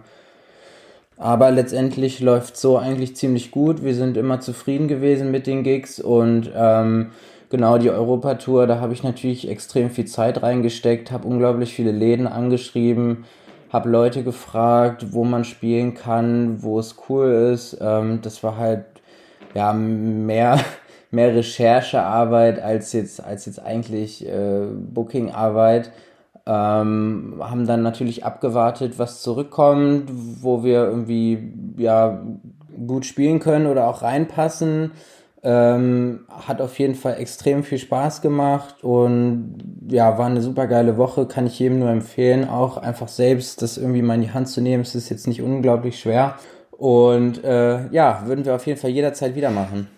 Aber 1.17 1.51
letztendlich 1.51 2.19
läuft 2.19 2.57
so 2.57 2.77
eigentlich 2.77 3.15
ziemlich 3.15 3.51
gut. 3.51 3.83
Wir 3.83 3.95
sind 3.95 4.17
immer 4.17 4.39
zufrieden 4.39 4.87
gewesen 4.87 5.31
mit 5.31 5.47
den 5.47 5.63
Gigs 5.63 5.99
und 5.99 6.51
ähm, 6.55 7.11
genau 7.49 7.77
die 7.77 7.91
Europatour, 7.91 8.65
da 8.65 8.79
habe 8.79 8.93
ich 8.93 9.03
natürlich 9.03 9.47
extrem 9.47 9.91
viel 9.91 10.05
Zeit 10.05 10.41
reingesteckt, 10.41 11.11
habe 11.11 11.27
unglaublich 11.27 11.73
viele 11.73 11.91
Läden 11.91 12.25
angeschrieben, 12.25 13.25
habe 13.71 13.89
Leute 13.89 14.23
gefragt, 14.23 15.07
wo 15.11 15.23
man 15.23 15.43
spielen 15.43 15.93
kann, 15.93 16.63
wo 16.63 16.79
es 16.79 16.95
cool 17.09 17.51
ist. 17.53 17.77
Ähm, 17.79 18.19
das 18.21 18.43
war 18.43 18.57
halt 18.57 18.85
ja 19.53 19.71
mehr 19.73 20.59
mehr 21.11 21.35
Recherchearbeit 21.35 22.59
als 22.59 22.91
jetzt 22.93 23.23
als 23.23 23.45
jetzt 23.45 23.59
eigentlich 23.59 24.27
äh, 24.27 24.65
Bookingarbeit 24.73 25.91
ähm, 26.45 27.35
haben 27.39 27.65
dann 27.65 27.83
natürlich 27.83 28.25
abgewartet, 28.25 28.99
was 28.99 29.21
zurückkommt, 29.21 30.09
wo 30.41 30.63
wir 30.63 30.83
irgendwie 30.85 31.53
ja 31.77 32.21
gut 32.85 33.05
spielen 33.05 33.39
können 33.39 33.67
oder 33.67 33.87
auch 33.87 34.01
reinpassen. 34.01 34.91
Ähm, 35.45 36.21
hat 36.29 36.61
auf 36.61 36.79
jeden 36.79 36.95
Fall 36.95 37.19
extrem 37.19 37.63
viel 37.65 37.77
Spaß 37.77 38.21
gemacht 38.21 38.81
und 38.81 39.57
ja, 39.89 40.17
war 40.17 40.27
eine 40.27 40.41
super 40.41 40.67
geile 40.67 40.95
Woche, 40.95 41.25
kann 41.25 41.47
ich 41.47 41.59
jedem 41.59 41.79
nur 41.79 41.89
empfehlen, 41.89 42.47
auch 42.47 42.77
einfach 42.77 43.09
selbst 43.09 43.61
das 43.61 43.77
irgendwie 43.77 44.01
mal 44.01 44.15
in 44.15 44.21
die 44.21 44.31
Hand 44.31 44.47
zu 44.47 44.61
nehmen. 44.61 44.83
Es 44.83 44.95
ist 44.95 45.09
jetzt 45.09 45.27
nicht 45.27 45.41
unglaublich 45.41 45.99
schwer 45.99 46.35
und 46.71 47.43
äh, 47.43 47.89
ja, 47.91 48.23
würden 48.25 48.45
wir 48.45 48.55
auf 48.55 48.65
jeden 48.67 48.79
Fall 48.79 48.91
jederzeit 48.91 49.35
wieder 49.35 49.51
machen. 49.51 49.89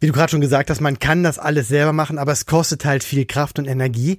Wie 0.00 0.06
du 0.06 0.12
gerade 0.14 0.30
schon 0.30 0.40
gesagt 0.40 0.70
hast, 0.70 0.80
man 0.80 0.98
kann 0.98 1.22
das 1.22 1.38
alles 1.38 1.68
selber 1.68 1.92
machen, 1.92 2.18
aber 2.18 2.32
es 2.32 2.46
kostet 2.46 2.86
halt 2.86 3.04
viel 3.04 3.26
Kraft 3.26 3.58
und 3.58 3.66
Energie. 3.66 4.18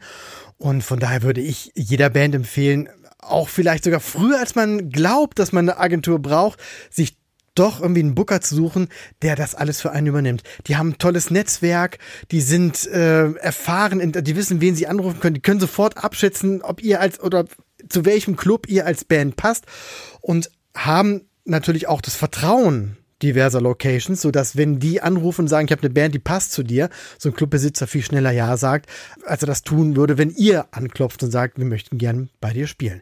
Und 0.62 0.84
von 0.84 1.00
daher 1.00 1.24
würde 1.24 1.42
ich 1.42 1.72
jeder 1.74 2.12
Band 2.12 2.36
empfehlen, 2.36 2.88
auch 3.18 3.50
vielleicht 3.50 3.84
sogar 3.84 4.00
früher, 4.00 4.40
als 4.40 4.54
man 4.54 4.92
glaubt, 4.92 5.40
dass 5.40 5.54
man 5.54 5.68
eine 5.68 5.80
Agentur 5.80 6.20
braucht, 6.20 6.60
sich 6.92 7.18
doch 7.56 7.82
irgendwie 7.82 8.02
einen 8.02 8.14
Booker 8.14 8.42
zu 8.42 8.54
suchen, 8.54 8.88
der 9.24 9.36
das 9.36 9.56
alles 9.56 9.82
für 9.82 9.92
einen 9.92 10.06
übernimmt. 10.06 10.44
Die 10.68 10.78
haben 10.78 10.90
ein 10.90 10.98
tolles 11.00 11.32
Netzwerk, 11.32 11.98
die 12.30 12.42
sind 12.42 12.86
äh, 12.86 13.32
erfahren, 13.34 14.12
die 14.12 14.36
wissen, 14.36 14.62
wen 14.62 14.76
sie 14.76 14.86
anrufen 14.86 15.20
können, 15.20 15.34
die 15.34 15.42
können 15.42 15.60
sofort 15.60 15.98
abschätzen, 15.98 16.62
ob 16.62 16.84
ihr 16.84 17.02
als 17.02 17.20
oder 17.20 17.46
zu 17.90 18.06
welchem 18.06 18.36
Club 18.36 18.70
ihr 18.70 18.86
als 18.86 19.04
Band 19.04 19.38
passt 19.38 19.66
und 20.22 20.52
haben 20.76 21.28
natürlich 21.44 21.88
auch 21.88 22.02
das 22.02 22.16
Vertrauen 22.16 22.98
diverser 23.22 23.62
Locations, 23.62 24.22
so 24.22 24.32
dass 24.32 24.56
wenn 24.58 24.80
die 24.80 25.02
anrufen 25.02 25.42
und 25.42 25.48
sagen, 25.48 25.68
ich 25.68 25.72
habe 25.72 25.84
eine 25.84 25.94
Band, 25.94 26.16
die 26.16 26.20
passt 26.20 26.52
zu 26.52 26.64
dir, 26.64 26.90
so 27.18 27.30
ein 27.30 27.36
Clubbesitzer 27.36 27.88
viel 27.88 28.02
schneller 28.02 28.32
ja 28.32 28.58
sagt, 28.58 28.90
als 29.26 29.44
er 29.44 29.48
das 29.48 29.64
tun 29.64 29.96
würde, 29.96 30.18
wenn 30.18 30.32
ihr 30.32 30.66
anklopft 30.72 31.24
und 31.24 31.32
sagt, 31.32 31.58
wir 31.58 31.66
möchten 31.66 31.98
gern 31.98 32.30
bei 32.40 32.54
dir 32.54 32.68
spielen. 32.68 33.02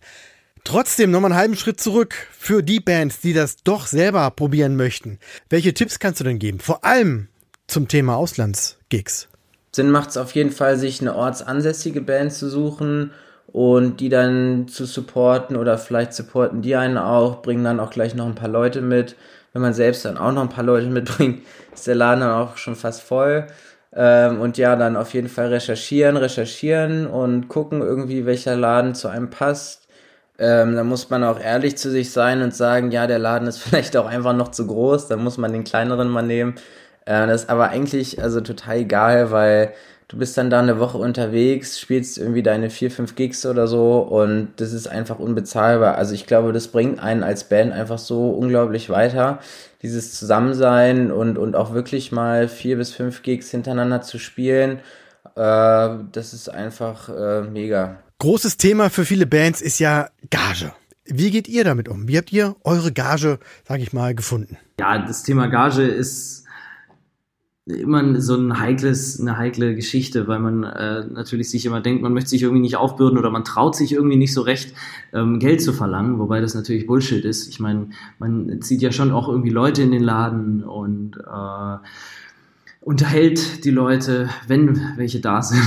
Trotzdem 0.64 1.12
nochmal 1.12 1.32
einen 1.32 1.40
halben 1.40 1.56
Schritt 1.56 1.80
zurück 1.80 2.14
für 2.32 2.62
die 2.62 2.80
Bands, 2.80 3.22
die 3.22 3.34
das 3.34 3.58
doch 3.64 3.88
selber 3.88 4.30
probieren 4.32 4.76
möchten. 4.76 5.20
Welche 5.50 5.74
Tipps 5.74 6.00
kannst 6.00 6.20
du 6.20 6.24
denn 6.24 6.40
geben? 6.40 6.60
Vor 6.60 6.84
allem 6.84 7.30
zum 7.68 7.88
Thema 7.88 8.18
Auslandsgigs. 8.18 9.30
Sinn 9.72 9.92
macht 9.92 10.10
es 10.10 10.18
auf 10.18 10.32
jeden 10.32 10.52
Fall, 10.52 10.78
sich 10.78 11.02
eine 11.02 11.16
ortsansässige 11.16 12.02
Band 12.02 12.34
zu 12.34 12.50
suchen 12.50 13.12
und 13.48 14.00
die 14.00 14.10
dann 14.10 14.68
zu 14.68 14.86
supporten 14.86 15.56
oder 15.56 15.78
vielleicht 15.78 16.14
supporten 16.14 16.62
die 16.62 16.76
einen 16.76 16.98
auch, 16.98 17.42
bringen 17.42 17.64
dann 17.64 17.80
auch 17.80 17.92
gleich 17.92 18.16
noch 18.16 18.26
ein 18.26 18.36
paar 18.36 18.50
Leute 18.50 18.82
mit. 18.82 19.16
Wenn 19.54 19.62
man 19.62 19.74
selbst 19.74 20.06
dann 20.06 20.18
auch 20.18 20.32
noch 20.32 20.44
ein 20.44 20.50
paar 20.50 20.64
Leute 20.64 20.88
mitbringt, 20.90 21.44
ist 21.74 21.88
der 21.88 21.96
Laden 21.96 22.22
dann 22.22 22.32
auch 22.32 22.58
schon 22.58 22.76
fast 22.76 23.02
voll. 23.02 23.48
Ähm, 23.94 24.40
und 24.42 24.58
ja, 24.58 24.76
dann 24.76 24.96
auf 24.96 25.14
jeden 25.14 25.30
Fall 25.30 25.48
recherchieren, 25.48 26.18
recherchieren 26.18 27.08
und 27.08 27.48
gucken 27.48 27.82
irgendwie, 27.82 28.26
welcher 28.26 28.56
Laden 28.56 28.94
zu 28.94 29.08
einem 29.08 29.30
passt 29.30 29.90
ähm, 30.40 30.76
da 30.76 30.86
muss 30.86 31.10
man 31.10 31.24
auch 31.26 31.40
ehrlich 31.40 31.78
zu 31.78 31.92
sich 31.92 32.12
sein 32.12 32.42
und 32.42 32.56
sagen, 32.56 32.92
ja, 32.92 33.08
der 33.08 33.20
Laden 33.20 33.48
ist 33.48 33.60
vielleicht 33.62 33.98
auch 33.98 34.06
einfach 34.06 34.34
noch 34.34 34.50
zu 34.50 34.66
groß, 34.66 35.08
dann 35.08 35.24
muss 35.24 35.38
man 35.38 35.52
den 35.52 35.66
kleineren 35.66 36.10
mal 36.10 36.22
nehmen. 36.24 36.56
Äh, 37.06 37.28
das 37.28 37.44
ist 37.44 37.50
aber 37.50 37.70
eigentlich 37.70 38.22
also 38.22 38.42
total 38.42 38.78
egal, 38.78 39.32
weil 39.32 39.74
du 40.10 40.18
bist 40.18 40.38
dann 40.38 40.50
da 40.50 40.60
eine 40.60 40.80
Woche 40.80 40.98
unterwegs, 40.98 41.80
spielst 41.80 42.18
irgendwie 42.18 42.44
deine 42.44 42.70
vier, 42.70 42.92
fünf 42.92 43.16
Gigs 43.16 43.46
oder 43.46 43.68
so 43.68 44.00
und 44.00 44.50
das 44.58 44.74
ist 44.74 44.88
einfach 44.88 45.20
unbezahlbar. 45.20 45.96
Also 45.96 46.14
ich 46.14 46.26
glaube, 46.26 46.52
das 46.52 46.68
bringt 46.68 47.00
einen 47.00 47.24
als 47.24 47.46
Band 47.46 47.72
einfach 47.72 48.00
so 48.00 48.32
unglaublich 48.32 48.90
weiter. 48.90 49.40
Dieses 49.82 50.14
Zusammensein 50.14 51.12
und, 51.12 51.38
und 51.38 51.56
auch 51.56 51.74
wirklich 51.74 52.12
mal 52.12 52.50
vier 52.50 52.76
bis 52.76 52.92
fünf 52.92 53.22
Gigs 53.22 53.52
hintereinander 53.52 54.02
zu 54.02 54.18
spielen, 54.18 54.80
äh, 55.36 55.90
das 56.12 56.34
ist 56.34 56.50
einfach 56.50 57.10
äh, 57.10 57.44
mega. 57.44 57.98
Großes 58.18 58.58
Thema 58.58 58.90
für 58.90 59.06
viele 59.06 59.28
Bands 59.28 59.62
ist 59.62 59.80
ja 59.80 60.10
Gage. 60.30 60.74
Wie 61.06 61.32
geht 61.32 61.48
ihr 61.48 61.64
damit 61.64 61.88
um? 61.88 62.08
Wie 62.08 62.18
habt 62.18 62.34
ihr 62.34 62.56
eure 62.64 62.92
Gage, 62.92 63.40
sag 63.68 63.80
ich 63.80 63.94
mal, 63.94 64.14
gefunden? 64.14 64.58
Ja, 64.80 64.98
das 64.98 65.24
Thema 65.24 65.48
Gage 65.48 65.84
ist 65.84 66.46
immer 67.70 68.20
so 68.20 68.36
ein 68.36 68.60
heikles, 68.60 69.20
eine 69.20 69.38
heikle 69.38 69.76
Geschichte, 69.76 70.28
weil 70.28 70.40
man 70.40 70.64
äh, 70.64 71.06
natürlich 71.06 71.50
sich 71.50 71.66
immer 71.66 71.82
denkt, 71.82 72.02
man 72.02 72.14
möchte 72.14 72.32
sich 72.32 72.44
irgendwie 72.44 72.62
nicht 72.62 72.78
aufbürden 72.78 73.18
oder 73.18 73.30
man 73.30 73.44
traut 73.44 73.76
sich 73.76 73.92
irgendwie 73.92 74.18
nicht 74.18 74.34
so 74.34 74.42
recht, 74.42 74.74
ähm, 75.14 75.40
Geld 75.40 75.62
zu 75.62 75.74
verlangen, 75.74 76.20
wobei 76.20 76.42
das 76.42 76.56
natürlich 76.56 76.88
Bullshit 76.88 77.24
ist. 77.24 77.48
Ich 77.48 77.60
meine, 77.60 77.90
man 78.18 78.62
zieht 78.62 78.82
ja 78.82 78.92
schon 78.92 79.12
auch 79.12 79.28
irgendwie 79.28 79.52
Leute 79.52 79.84
in 79.84 79.92
den 79.92 80.04
Laden 80.04 80.64
und 80.64 81.18
äh, 81.18 81.78
unterhält 82.82 83.66
die 83.66 83.72
Leute, 83.72 84.30
wenn 84.48 84.82
welche 84.96 85.20
da 85.20 85.42
sind. 85.42 85.62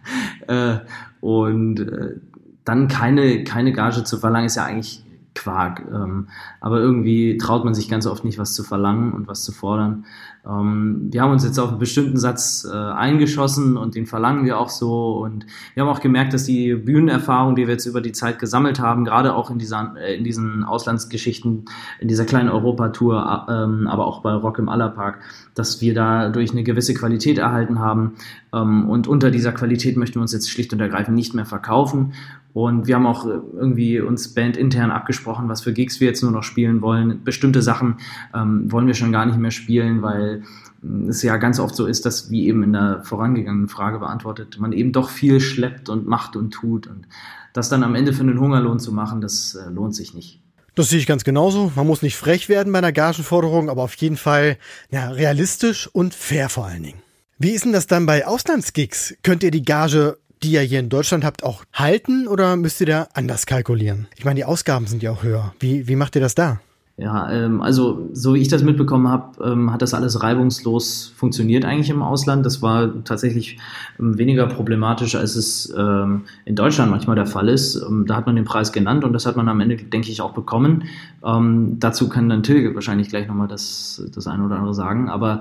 äh, 0.48 0.78
und 1.20 1.80
äh, 1.80 2.16
dann 2.64 2.88
keine, 2.88 3.44
keine 3.44 3.72
Gage 3.72 4.04
zu 4.04 4.18
verlangen, 4.18 4.46
ist 4.46 4.56
ja 4.56 4.64
eigentlich 4.64 5.05
Quark. 5.36 5.84
Ähm, 5.92 6.28
aber 6.60 6.80
irgendwie 6.80 7.38
traut 7.38 7.64
man 7.64 7.74
sich 7.74 7.88
ganz 7.88 8.06
oft 8.06 8.24
nicht, 8.24 8.38
was 8.38 8.54
zu 8.54 8.64
verlangen 8.64 9.12
und 9.12 9.28
was 9.28 9.44
zu 9.44 9.52
fordern. 9.52 10.04
Ähm, 10.46 11.08
wir 11.10 11.22
haben 11.22 11.32
uns 11.32 11.44
jetzt 11.44 11.58
auf 11.58 11.70
einen 11.70 11.78
bestimmten 11.78 12.16
Satz 12.16 12.66
äh, 12.70 12.74
eingeschossen 12.74 13.76
und 13.76 13.94
den 13.94 14.06
verlangen 14.06 14.44
wir 14.44 14.58
auch 14.58 14.68
so. 14.68 15.18
Und 15.18 15.46
wir 15.74 15.82
haben 15.82 15.90
auch 15.90 16.00
gemerkt, 16.00 16.32
dass 16.32 16.44
die 16.44 16.74
Bühnenerfahrung, 16.74 17.56
die 17.56 17.66
wir 17.66 17.74
jetzt 17.74 17.86
über 17.86 18.00
die 18.00 18.12
Zeit 18.12 18.38
gesammelt 18.38 18.80
haben, 18.80 19.04
gerade 19.04 19.34
auch 19.34 19.50
in, 19.50 19.58
dieser, 19.58 19.94
äh, 19.98 20.16
in 20.16 20.24
diesen 20.24 20.64
Auslandsgeschichten, 20.64 21.64
in 22.00 22.08
dieser 22.08 22.24
kleinen 22.24 22.48
Europatour, 22.48 23.46
äh, 23.48 23.52
ähm, 23.52 23.86
aber 23.88 24.06
auch 24.06 24.22
bei 24.22 24.32
Rock 24.32 24.58
im 24.58 24.68
Allerpark, 24.68 25.20
dass 25.54 25.80
wir 25.80 25.94
dadurch 25.94 26.52
eine 26.52 26.62
gewisse 26.62 26.94
Qualität 26.94 27.38
erhalten 27.38 27.78
haben. 27.80 28.14
Ähm, 28.52 28.88
und 28.88 29.08
unter 29.08 29.30
dieser 29.30 29.52
Qualität 29.52 29.96
möchten 29.96 30.16
wir 30.16 30.22
uns 30.22 30.32
jetzt 30.32 30.50
schlicht 30.50 30.72
und 30.72 30.80
ergreifend 30.80 31.16
nicht 31.16 31.34
mehr 31.34 31.46
verkaufen. 31.46 32.12
Und 32.56 32.86
wir 32.86 32.94
haben 32.94 33.04
auch 33.04 33.26
äh, 33.26 33.38
irgendwie 33.52 34.00
uns 34.00 34.32
bandintern 34.32 34.90
abgesprochen, 34.90 35.46
was 35.50 35.60
für 35.60 35.74
Gigs 35.74 36.00
wir 36.00 36.08
jetzt 36.08 36.22
nur 36.22 36.32
noch 36.32 36.42
spielen 36.42 36.80
wollen. 36.80 37.22
Bestimmte 37.22 37.60
Sachen 37.60 37.98
ähm, 38.34 38.72
wollen 38.72 38.86
wir 38.86 38.94
schon 38.94 39.12
gar 39.12 39.26
nicht 39.26 39.36
mehr 39.36 39.50
spielen, 39.50 40.00
weil 40.00 40.42
mm, 40.80 41.10
es 41.10 41.22
ja 41.22 41.36
ganz 41.36 41.60
oft 41.60 41.76
so 41.76 41.84
ist, 41.84 42.06
dass, 42.06 42.30
wie 42.30 42.46
eben 42.46 42.62
in 42.62 42.72
der 42.72 43.02
vorangegangenen 43.04 43.68
Frage 43.68 43.98
beantwortet, 43.98 44.56
man 44.58 44.72
eben 44.72 44.92
doch 44.92 45.10
viel 45.10 45.38
schleppt 45.38 45.90
und 45.90 46.06
macht 46.06 46.34
und 46.34 46.50
tut. 46.50 46.86
Und 46.86 47.06
das 47.52 47.68
dann 47.68 47.82
am 47.82 47.94
Ende 47.94 48.14
für 48.14 48.22
einen 48.22 48.40
Hungerlohn 48.40 48.78
zu 48.78 48.90
machen, 48.90 49.20
das 49.20 49.54
äh, 49.54 49.68
lohnt 49.68 49.94
sich 49.94 50.14
nicht. 50.14 50.40
Das 50.74 50.88
sehe 50.88 50.98
ich 50.98 51.06
ganz 51.06 51.24
genauso. 51.24 51.72
Man 51.76 51.86
muss 51.86 52.00
nicht 52.00 52.16
frech 52.16 52.48
werden 52.48 52.72
bei 52.72 52.78
einer 52.78 52.92
Gagenforderung, 52.92 53.68
aber 53.68 53.82
auf 53.82 53.94
jeden 53.96 54.16
Fall 54.16 54.56
ja, 54.90 55.10
realistisch 55.10 55.90
und 55.92 56.14
fair 56.14 56.48
vor 56.48 56.64
allen 56.64 56.84
Dingen. 56.84 57.02
Wie 57.38 57.50
ist 57.50 57.66
denn 57.66 57.74
das 57.74 57.86
dann 57.86 58.06
bei 58.06 58.26
Auslandsgigs? 58.26 59.14
Könnt 59.22 59.42
ihr 59.42 59.50
die 59.50 59.62
Gage 59.62 60.16
die 60.42 60.52
ihr 60.52 60.60
hier 60.60 60.80
in 60.80 60.88
Deutschland 60.88 61.24
habt, 61.24 61.42
auch 61.42 61.64
halten 61.72 62.28
oder 62.28 62.56
müsst 62.56 62.80
ihr 62.80 62.86
da 62.86 63.08
anders 63.14 63.46
kalkulieren? 63.46 64.08
Ich 64.16 64.24
meine, 64.24 64.36
die 64.36 64.44
Ausgaben 64.44 64.86
sind 64.86 65.02
ja 65.02 65.10
auch 65.10 65.22
höher. 65.22 65.54
Wie, 65.60 65.88
wie 65.88 65.96
macht 65.96 66.14
ihr 66.14 66.20
das 66.20 66.34
da? 66.34 66.60
Ja, 66.98 67.30
ähm, 67.30 67.60
also 67.60 68.08
so 68.14 68.32
wie 68.32 68.38
ich 68.38 68.48
das 68.48 68.62
mitbekommen 68.62 69.08
habe, 69.08 69.44
ähm, 69.44 69.70
hat 69.70 69.82
das 69.82 69.92
alles 69.92 70.22
reibungslos 70.22 71.12
funktioniert 71.14 71.66
eigentlich 71.66 71.90
im 71.90 72.00
Ausland. 72.00 72.46
Das 72.46 72.62
war 72.62 73.04
tatsächlich 73.04 73.58
ähm, 74.00 74.16
weniger 74.16 74.46
problematisch, 74.46 75.14
als 75.14 75.36
es 75.36 75.74
ähm, 75.76 76.22
in 76.46 76.54
Deutschland 76.56 76.90
manchmal 76.90 77.14
der 77.14 77.26
Fall 77.26 77.50
ist. 77.50 77.76
Ähm, 77.76 78.06
da 78.06 78.16
hat 78.16 78.24
man 78.24 78.34
den 78.34 78.46
Preis 78.46 78.72
genannt 78.72 79.04
und 79.04 79.12
das 79.12 79.26
hat 79.26 79.36
man 79.36 79.46
am 79.50 79.60
Ende, 79.60 79.76
denke 79.76 80.10
ich, 80.10 80.22
auch 80.22 80.32
bekommen. 80.32 80.84
Ähm, 81.22 81.78
dazu 81.80 82.08
kann 82.08 82.30
dann 82.30 82.42
Till 82.42 82.74
wahrscheinlich 82.74 83.10
gleich 83.10 83.28
nochmal 83.28 83.48
das, 83.48 84.02
das 84.14 84.26
eine 84.26 84.46
oder 84.46 84.56
andere 84.56 84.72
sagen. 84.72 85.10
Aber 85.10 85.40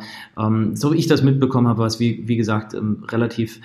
so 0.73 0.91
wie 0.91 0.97
ich 0.97 1.07
das 1.07 1.23
mitbekommen 1.23 1.67
habe, 1.67 1.79
war 1.79 1.87
es 1.87 1.99
wie, 1.99 2.27
wie 2.27 2.35
gesagt 2.35 2.75
relativ 3.07 3.61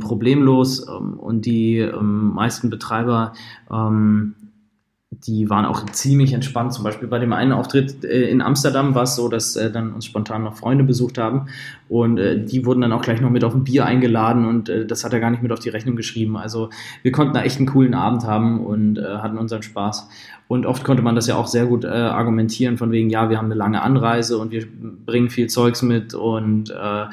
problemlos 0.00 0.80
und 0.80 1.46
die 1.46 1.88
meisten 2.00 2.68
Betreiber 2.70 3.32
die 5.12 5.50
waren 5.50 5.64
auch 5.64 5.86
ziemlich 5.86 6.32
entspannt. 6.32 6.72
Zum 6.72 6.84
Beispiel 6.84 7.08
bei 7.08 7.18
dem 7.18 7.32
einen 7.32 7.50
Auftritt 7.50 8.04
äh, 8.04 8.30
in 8.30 8.40
Amsterdam 8.40 8.94
war 8.94 9.02
es 9.02 9.16
so, 9.16 9.28
dass 9.28 9.56
äh, 9.56 9.70
dann 9.70 9.92
uns 9.92 10.06
spontan 10.06 10.44
noch 10.44 10.54
Freunde 10.54 10.84
besucht 10.84 11.18
haben 11.18 11.46
und 11.88 12.18
äh, 12.18 12.44
die 12.44 12.64
wurden 12.64 12.80
dann 12.80 12.92
auch 12.92 13.02
gleich 13.02 13.20
noch 13.20 13.30
mit 13.30 13.42
auf 13.42 13.52
ein 13.52 13.64
Bier 13.64 13.84
eingeladen 13.84 14.46
und 14.46 14.70
das 14.86 15.04
hat 15.04 15.12
er 15.12 15.18
gar 15.18 15.30
nicht 15.30 15.42
mit 15.42 15.50
auf 15.50 15.58
die 15.58 15.68
Rechnung 15.68 15.96
geschrieben. 15.96 16.36
Also 16.36 16.70
wir 17.02 17.10
konnten 17.10 17.34
da 17.34 17.42
echt 17.42 17.58
einen 17.58 17.66
coolen 17.66 17.94
Abend 17.94 18.24
haben 18.24 18.64
und 18.64 19.00
hatten 19.00 19.38
unseren 19.38 19.62
Spaß. 19.62 20.08
Und 20.46 20.66
oft 20.66 20.84
konnte 20.84 21.02
man 21.02 21.14
das 21.14 21.26
ja 21.26 21.36
auch 21.36 21.46
sehr 21.46 21.66
gut 21.66 21.84
argumentieren 21.84 22.78
von 22.78 22.92
wegen, 22.92 23.10
ja, 23.10 23.30
wir 23.30 23.38
haben 23.38 23.46
eine 23.46 23.54
lange 23.54 23.82
Anreise 23.82 24.38
und 24.38 24.52
wir 24.52 24.64
bringen 25.06 25.30
viel 25.30 25.48
Zeugs 25.48 25.82
mit 25.82 26.14
und 26.14 26.70
äh, 26.70 27.06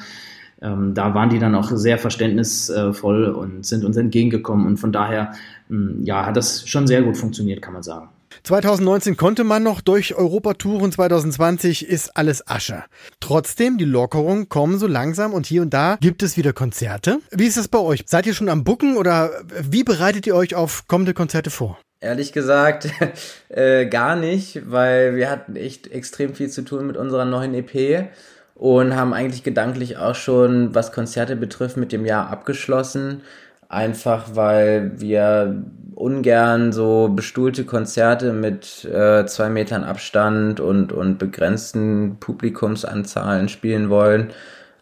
ähm, 0.62 0.94
da 0.94 1.14
waren 1.14 1.30
die 1.30 1.40
dann 1.40 1.56
auch 1.56 1.70
sehr 1.70 1.98
verständnisvoll 1.98 3.26
und 3.26 3.66
sind 3.66 3.86
uns 3.86 3.98
entgegengekommen 3.98 4.66
und 4.66 4.78
von 4.78 4.92
daher 4.92 5.34
ja, 5.70 6.26
hat 6.26 6.38
das 6.38 6.68
schon 6.68 6.88
sehr 6.88 7.02
gut 7.02 7.18
funktioniert, 7.18 7.62
kann 7.62 7.74
man 7.74 7.84
sagen. 7.84 8.10
2019 8.44 9.18
konnte 9.18 9.44
man 9.44 9.64
noch 9.64 9.82
durch 9.82 10.16
Europatouren, 10.16 10.92
2020 10.92 11.88
ist 11.88 12.16
alles 12.16 12.48
Asche. 12.48 12.84
Trotzdem, 13.20 13.78
die 13.78 13.86
Lockerungen 13.86 14.50
kommen 14.50 14.78
so 14.78 14.88
langsam 14.88 15.34
und 15.34 15.46
hier 15.46 15.62
und 15.62 15.74
da 15.74 15.98
gibt 16.00 16.24
es 16.24 16.38
wieder 16.38 16.54
Konzerte. 16.54 17.20
Wie 17.32 17.46
ist 17.46 17.58
das 17.58 17.68
bei 17.68 17.80
euch? 17.80 18.04
Seid 18.06 18.26
ihr 18.26 18.34
schon 18.34 18.50
am 18.50 18.64
Bucken 18.64 18.98
oder 18.98 19.32
wie 19.62 19.84
bereitet 19.84 20.28
ihr 20.28 20.36
euch 20.36 20.56
auf 20.56 20.88
kommende 20.88 21.14
Konzerte 21.14 21.50
vor? 21.50 21.80
Ehrlich 22.00 22.32
gesagt, 22.32 22.90
äh, 23.50 23.88
gar 23.88 24.16
nicht, 24.16 24.62
weil 24.70 25.16
wir 25.16 25.30
hatten 25.30 25.56
echt 25.56 25.92
extrem 25.92 26.36
viel 26.36 26.50
zu 26.50 26.62
tun 26.62 26.86
mit 26.86 26.96
unserer 26.96 27.26
neuen 27.26 27.54
EP 27.54 28.10
und 28.54 28.96
haben 28.96 29.14
eigentlich 29.14 29.44
gedanklich 29.44 29.98
auch 29.98 30.16
schon, 30.16 30.74
was 30.76 30.92
Konzerte 30.92 31.36
betrifft, 31.36 31.78
mit 31.78 31.92
dem 31.92 32.06
Jahr 32.06 32.30
abgeschlossen 32.30 33.22
einfach 33.70 34.36
weil 34.36 35.00
wir 35.00 35.64
ungern 35.96 36.72
so 36.72 37.10
bestuhlte 37.10 37.66
Konzerte 37.66 38.32
mit 38.32 38.86
äh, 38.86 39.26
zwei 39.26 39.50
Metern 39.50 39.84
Abstand 39.84 40.60
und, 40.60 40.94
und 40.94 41.18
begrenzten 41.18 42.18
Publikumsanzahlen 42.20 43.50
spielen 43.50 43.90
wollen. 43.90 44.30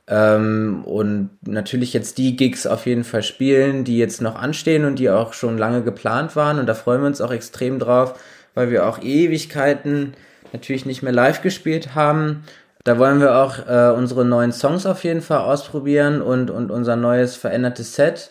Ähm, 0.08 0.84
und 0.86 1.30
natürlich 1.48 1.94
jetzt 1.94 2.18
die 2.18 2.36
Gigs 2.36 2.68
auf 2.68 2.86
jeden 2.86 3.06
Fall 3.06 3.24
spielen, 3.24 3.86
die 3.86 3.98
jetzt 3.98 4.22
noch 4.22 4.36
anstehen 4.36 4.86
und 4.86 5.00
die 5.00 5.10
auch 5.10 5.34
schon 5.34 5.58
lange 5.58 5.82
geplant 5.84 6.36
waren. 6.36 6.60
Und 6.60 6.68
da 6.68 6.74
freuen 6.74 7.02
wir 7.02 7.08
uns 7.08 7.22
auch 7.22 7.32
extrem 7.32 7.80
drauf, 7.80 8.20
weil 8.54 8.70
wir 8.70 8.86
auch 8.86 9.02
Ewigkeiten 9.02 10.14
natürlich 10.54 10.86
nicht 10.86 11.02
mehr 11.02 11.14
live 11.14 11.42
gespielt 11.42 11.96
haben 11.96 12.44
Da 12.84 13.00
wollen 13.00 13.20
wir 13.20 13.36
auch 13.38 13.58
äh, 13.68 13.98
unsere 13.98 14.26
neuen 14.26 14.52
Songs 14.52 14.86
auf 14.86 15.04
jeden 15.04 15.22
Fall 15.22 15.40
ausprobieren 15.40 16.22
und, 16.22 16.52
und 16.52 16.70
unser 16.70 16.96
neues 16.96 17.36
verändertes 17.36 17.96
Set. 17.96 18.30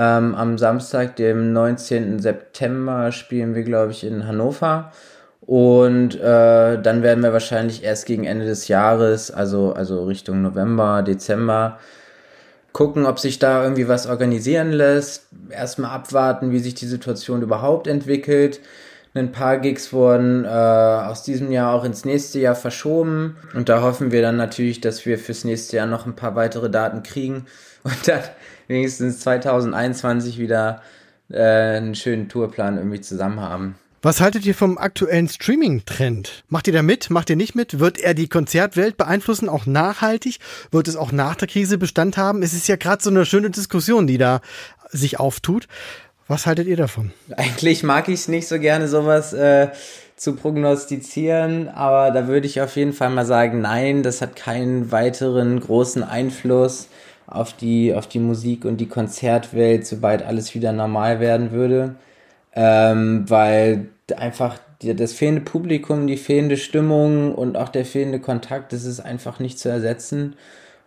Ähm, 0.00 0.36
am 0.36 0.58
Samstag, 0.58 1.16
dem 1.16 1.52
19. 1.52 2.20
September, 2.20 3.10
spielen 3.10 3.56
wir, 3.56 3.64
glaube 3.64 3.90
ich, 3.90 4.04
in 4.04 4.28
Hannover. 4.28 4.92
Und 5.40 6.14
äh, 6.14 6.80
dann 6.80 7.02
werden 7.02 7.24
wir 7.24 7.32
wahrscheinlich 7.32 7.82
erst 7.82 8.06
gegen 8.06 8.22
Ende 8.22 8.46
des 8.46 8.68
Jahres, 8.68 9.32
also, 9.32 9.72
also 9.72 10.04
Richtung 10.04 10.40
November, 10.40 11.02
Dezember, 11.02 11.80
gucken, 12.72 13.06
ob 13.06 13.18
sich 13.18 13.40
da 13.40 13.64
irgendwie 13.64 13.88
was 13.88 14.06
organisieren 14.06 14.70
lässt. 14.70 15.26
Erstmal 15.50 15.90
abwarten, 15.90 16.52
wie 16.52 16.60
sich 16.60 16.74
die 16.74 16.86
Situation 16.86 17.42
überhaupt 17.42 17.88
entwickelt. 17.88 18.60
Ein 19.14 19.32
paar 19.32 19.58
Gigs 19.58 19.92
wurden 19.92 20.44
äh, 20.44 20.48
aus 20.48 21.24
diesem 21.24 21.50
Jahr 21.50 21.74
auch 21.74 21.82
ins 21.82 22.04
nächste 22.04 22.38
Jahr 22.38 22.54
verschoben. 22.54 23.36
Und 23.52 23.68
da 23.68 23.82
hoffen 23.82 24.12
wir 24.12 24.22
dann 24.22 24.36
natürlich, 24.36 24.80
dass 24.80 25.06
wir 25.06 25.18
fürs 25.18 25.42
nächste 25.42 25.78
Jahr 25.78 25.86
noch 25.86 26.06
ein 26.06 26.14
paar 26.14 26.36
weitere 26.36 26.70
Daten 26.70 27.02
kriegen 27.02 27.46
und 27.82 28.06
dann 28.06 28.20
wenigstens 28.68 29.20
2021 29.20 30.38
wieder 30.38 30.82
äh, 31.30 31.42
einen 31.42 31.94
schönen 31.94 32.28
Tourplan 32.28 32.76
irgendwie 32.76 33.00
zusammen 33.00 33.40
haben. 33.40 33.74
Was 34.00 34.20
haltet 34.20 34.46
ihr 34.46 34.54
vom 34.54 34.78
aktuellen 34.78 35.28
Streaming-Trend? 35.28 36.44
Macht 36.48 36.68
ihr 36.68 36.72
da 36.72 36.82
mit? 36.82 37.10
Macht 37.10 37.30
ihr 37.30 37.36
nicht 37.36 37.56
mit? 37.56 37.80
Wird 37.80 37.98
er 37.98 38.14
die 38.14 38.28
Konzertwelt 38.28 38.96
beeinflussen, 38.96 39.48
auch 39.48 39.66
nachhaltig? 39.66 40.38
Wird 40.70 40.86
es 40.86 40.94
auch 40.94 41.10
nach 41.10 41.34
der 41.34 41.48
Krise 41.48 41.78
Bestand 41.78 42.16
haben? 42.16 42.42
Es 42.42 42.52
ist 42.52 42.68
ja 42.68 42.76
gerade 42.76 43.02
so 43.02 43.10
eine 43.10 43.26
schöne 43.26 43.50
Diskussion, 43.50 44.06
die 44.06 44.16
da 44.16 44.40
sich 44.90 45.18
auftut. 45.18 45.66
Was 46.28 46.46
haltet 46.46 46.68
ihr 46.68 46.76
davon? 46.76 47.10
Eigentlich 47.36 47.82
mag 47.82 48.08
ich 48.08 48.20
es 48.20 48.28
nicht 48.28 48.46
so 48.46 48.60
gerne, 48.60 48.86
sowas 48.86 49.32
äh, 49.32 49.68
zu 50.14 50.36
prognostizieren, 50.36 51.68
aber 51.68 52.12
da 52.12 52.28
würde 52.28 52.46
ich 52.46 52.60
auf 52.60 52.76
jeden 52.76 52.92
Fall 52.92 53.10
mal 53.10 53.26
sagen, 53.26 53.60
nein, 53.60 54.04
das 54.04 54.22
hat 54.22 54.36
keinen 54.36 54.92
weiteren 54.92 55.58
großen 55.58 56.04
Einfluss 56.04 56.88
auf 57.28 57.52
die, 57.52 57.94
auf 57.94 58.06
die 58.06 58.20
Musik 58.20 58.64
und 58.64 58.78
die 58.78 58.88
Konzertwelt, 58.88 59.86
sobald 59.86 60.22
alles 60.22 60.54
wieder 60.54 60.72
normal 60.72 61.20
werden 61.20 61.52
würde 61.52 61.96
ähm, 62.58 63.24
weil 63.28 63.88
einfach 64.16 64.58
das 64.80 65.12
fehlende 65.12 65.42
Publikum, 65.42 66.08
die 66.08 66.16
fehlende 66.16 66.56
Stimmung 66.56 67.34
und 67.34 67.56
auch 67.56 67.68
der 67.68 67.84
fehlende 67.84 68.18
Kontakt, 68.18 68.72
das 68.72 68.84
ist 68.84 69.00
einfach 69.00 69.38
nicht 69.38 69.58
zu 69.60 69.68
ersetzen. 69.68 70.34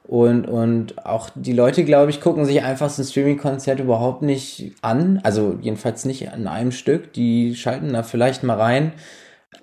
Und, 0.04 0.48
und 0.48 1.06
auch 1.06 1.30
die 1.36 1.54
Leute, 1.54 1.86
glaube 1.86 2.10
ich, 2.10 2.20
gucken 2.20 2.44
sich 2.46 2.64
einfach 2.64 2.90
so 2.90 3.02
ein 3.02 3.06
Streaming-Konzert 3.06 3.80
überhaupt 3.80 4.22
nicht 4.22 4.74
an. 4.82 5.22
Also 5.24 5.58
jedenfalls 5.62 6.04
nicht 6.04 6.32
an 6.34 6.48
einem 6.48 6.72
Stück. 6.72 7.14
Die 7.14 7.56
schalten 7.56 7.94
da 7.94 8.04
vielleicht 8.04 8.44
mal 8.44 8.58
rein. 8.58 8.92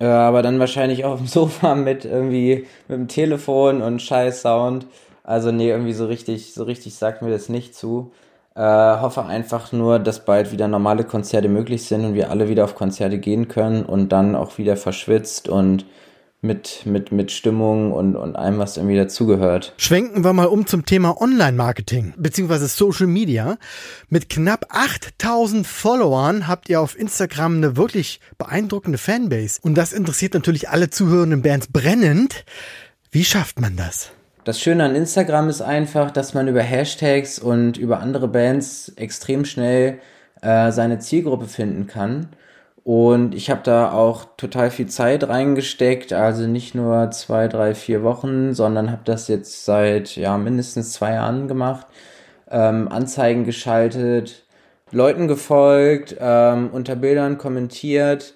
Äh, 0.00 0.06
aber 0.06 0.42
dann 0.42 0.60
wahrscheinlich 0.60 1.04
auf 1.04 1.18
dem 1.18 1.26
Sofa 1.26 1.74
mit 1.74 2.04
irgendwie 2.06 2.66
mit 2.86 2.98
dem 2.98 3.08
Telefon 3.08 3.82
und 3.82 4.00
scheiß 4.00 4.42
Sound. 4.42 4.86
Also 5.28 5.52
nee, 5.52 5.68
irgendwie 5.68 5.92
so 5.92 6.06
richtig, 6.06 6.54
so 6.54 6.64
richtig 6.64 6.94
sagt 6.94 7.20
mir 7.20 7.30
das 7.30 7.50
nicht 7.50 7.74
zu. 7.74 8.12
Äh, 8.54 8.62
hoffe 8.62 9.26
einfach 9.26 9.72
nur, 9.72 9.98
dass 9.98 10.24
bald 10.24 10.52
wieder 10.52 10.68
normale 10.68 11.04
Konzerte 11.04 11.50
möglich 11.50 11.84
sind 11.84 12.06
und 12.06 12.14
wir 12.14 12.30
alle 12.30 12.48
wieder 12.48 12.64
auf 12.64 12.74
Konzerte 12.74 13.18
gehen 13.18 13.46
können 13.46 13.84
und 13.84 14.08
dann 14.08 14.34
auch 14.34 14.56
wieder 14.56 14.78
verschwitzt 14.78 15.50
und 15.50 15.84
mit, 16.40 16.86
mit, 16.86 17.12
mit 17.12 17.30
Stimmung 17.30 17.92
und, 17.92 18.16
und 18.16 18.36
allem, 18.36 18.56
was 18.58 18.78
irgendwie 18.78 18.96
dazugehört. 18.96 19.74
Schwenken 19.76 20.24
wir 20.24 20.32
mal 20.32 20.46
um 20.46 20.66
zum 20.66 20.86
Thema 20.86 21.20
Online-Marketing 21.20 22.14
beziehungsweise 22.16 22.66
Social 22.66 23.06
Media. 23.06 23.58
Mit 24.08 24.30
knapp 24.30 24.64
8000 24.70 25.66
Followern 25.66 26.48
habt 26.48 26.70
ihr 26.70 26.80
auf 26.80 26.98
Instagram 26.98 27.58
eine 27.58 27.76
wirklich 27.76 28.20
beeindruckende 28.38 28.96
Fanbase. 28.96 29.60
Und 29.60 29.74
das 29.74 29.92
interessiert 29.92 30.32
natürlich 30.32 30.70
alle 30.70 30.88
zuhörenden 30.88 31.42
Bands 31.42 31.66
brennend. 31.70 32.46
Wie 33.10 33.24
schafft 33.24 33.60
man 33.60 33.76
das? 33.76 34.12
Das 34.48 34.58
Schöne 34.58 34.82
an 34.84 34.94
Instagram 34.94 35.50
ist 35.50 35.60
einfach, 35.60 36.10
dass 36.10 36.32
man 36.32 36.48
über 36.48 36.62
Hashtags 36.62 37.38
und 37.38 37.76
über 37.76 38.00
andere 38.00 38.28
Bands 38.28 38.90
extrem 38.96 39.44
schnell 39.44 39.98
äh, 40.40 40.72
seine 40.72 41.00
Zielgruppe 41.00 41.44
finden 41.44 41.86
kann. 41.86 42.30
Und 42.82 43.34
ich 43.34 43.50
habe 43.50 43.60
da 43.62 43.92
auch 43.92 44.24
total 44.38 44.70
viel 44.70 44.86
Zeit 44.86 45.28
reingesteckt, 45.28 46.14
also 46.14 46.46
nicht 46.46 46.74
nur 46.74 47.10
zwei, 47.10 47.46
drei, 47.46 47.74
vier 47.74 48.02
Wochen, 48.02 48.54
sondern 48.54 48.90
habe 48.90 49.02
das 49.04 49.28
jetzt 49.28 49.66
seit 49.66 50.16
ja 50.16 50.38
mindestens 50.38 50.94
zwei 50.94 51.12
Jahren 51.12 51.46
gemacht. 51.46 51.86
Ähm, 52.50 52.88
Anzeigen 52.88 53.44
geschaltet, 53.44 54.46
Leuten 54.90 55.28
gefolgt, 55.28 56.16
ähm, 56.18 56.70
unter 56.72 56.96
Bildern 56.96 57.36
kommentiert 57.36 58.32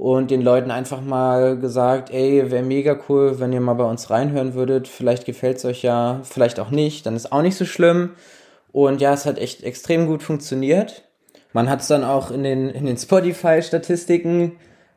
und 0.00 0.30
den 0.30 0.40
Leuten 0.40 0.70
einfach 0.70 1.02
mal 1.02 1.58
gesagt, 1.58 2.08
ey, 2.08 2.50
wäre 2.50 2.62
mega 2.62 2.98
cool, 3.10 3.38
wenn 3.38 3.52
ihr 3.52 3.60
mal 3.60 3.74
bei 3.74 3.84
uns 3.84 4.08
reinhören 4.08 4.54
würdet. 4.54 4.88
Vielleicht 4.88 5.26
gefällt 5.26 5.58
es 5.58 5.66
euch 5.66 5.82
ja, 5.82 6.20
vielleicht 6.22 6.58
auch 6.58 6.70
nicht, 6.70 7.04
dann 7.04 7.16
ist 7.16 7.32
auch 7.32 7.42
nicht 7.42 7.56
so 7.56 7.66
schlimm. 7.66 8.12
Und 8.72 9.02
ja, 9.02 9.12
es 9.12 9.26
hat 9.26 9.36
echt 9.36 9.62
extrem 9.62 10.06
gut 10.06 10.22
funktioniert. 10.22 11.02
Man 11.52 11.68
hat 11.68 11.82
es 11.82 11.88
dann 11.88 12.02
auch 12.02 12.30
in 12.30 12.44
den, 12.44 12.70
in 12.70 12.86
den 12.86 12.96
Spotify-Statistiken 12.96 14.52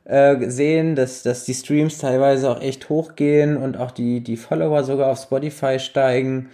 äh, 0.06 0.38
gesehen, 0.38 0.96
dass, 0.96 1.22
dass 1.22 1.44
die 1.44 1.54
Streams 1.54 1.98
teilweise 1.98 2.50
auch 2.50 2.62
echt 2.62 2.88
hochgehen 2.88 3.58
und 3.58 3.76
auch 3.76 3.92
die, 3.92 4.22
die 4.22 4.38
Follower 4.38 4.86
sogar 4.86 5.12
auf 5.12 5.20
Spotify 5.20 5.80
steigen. 5.80 6.50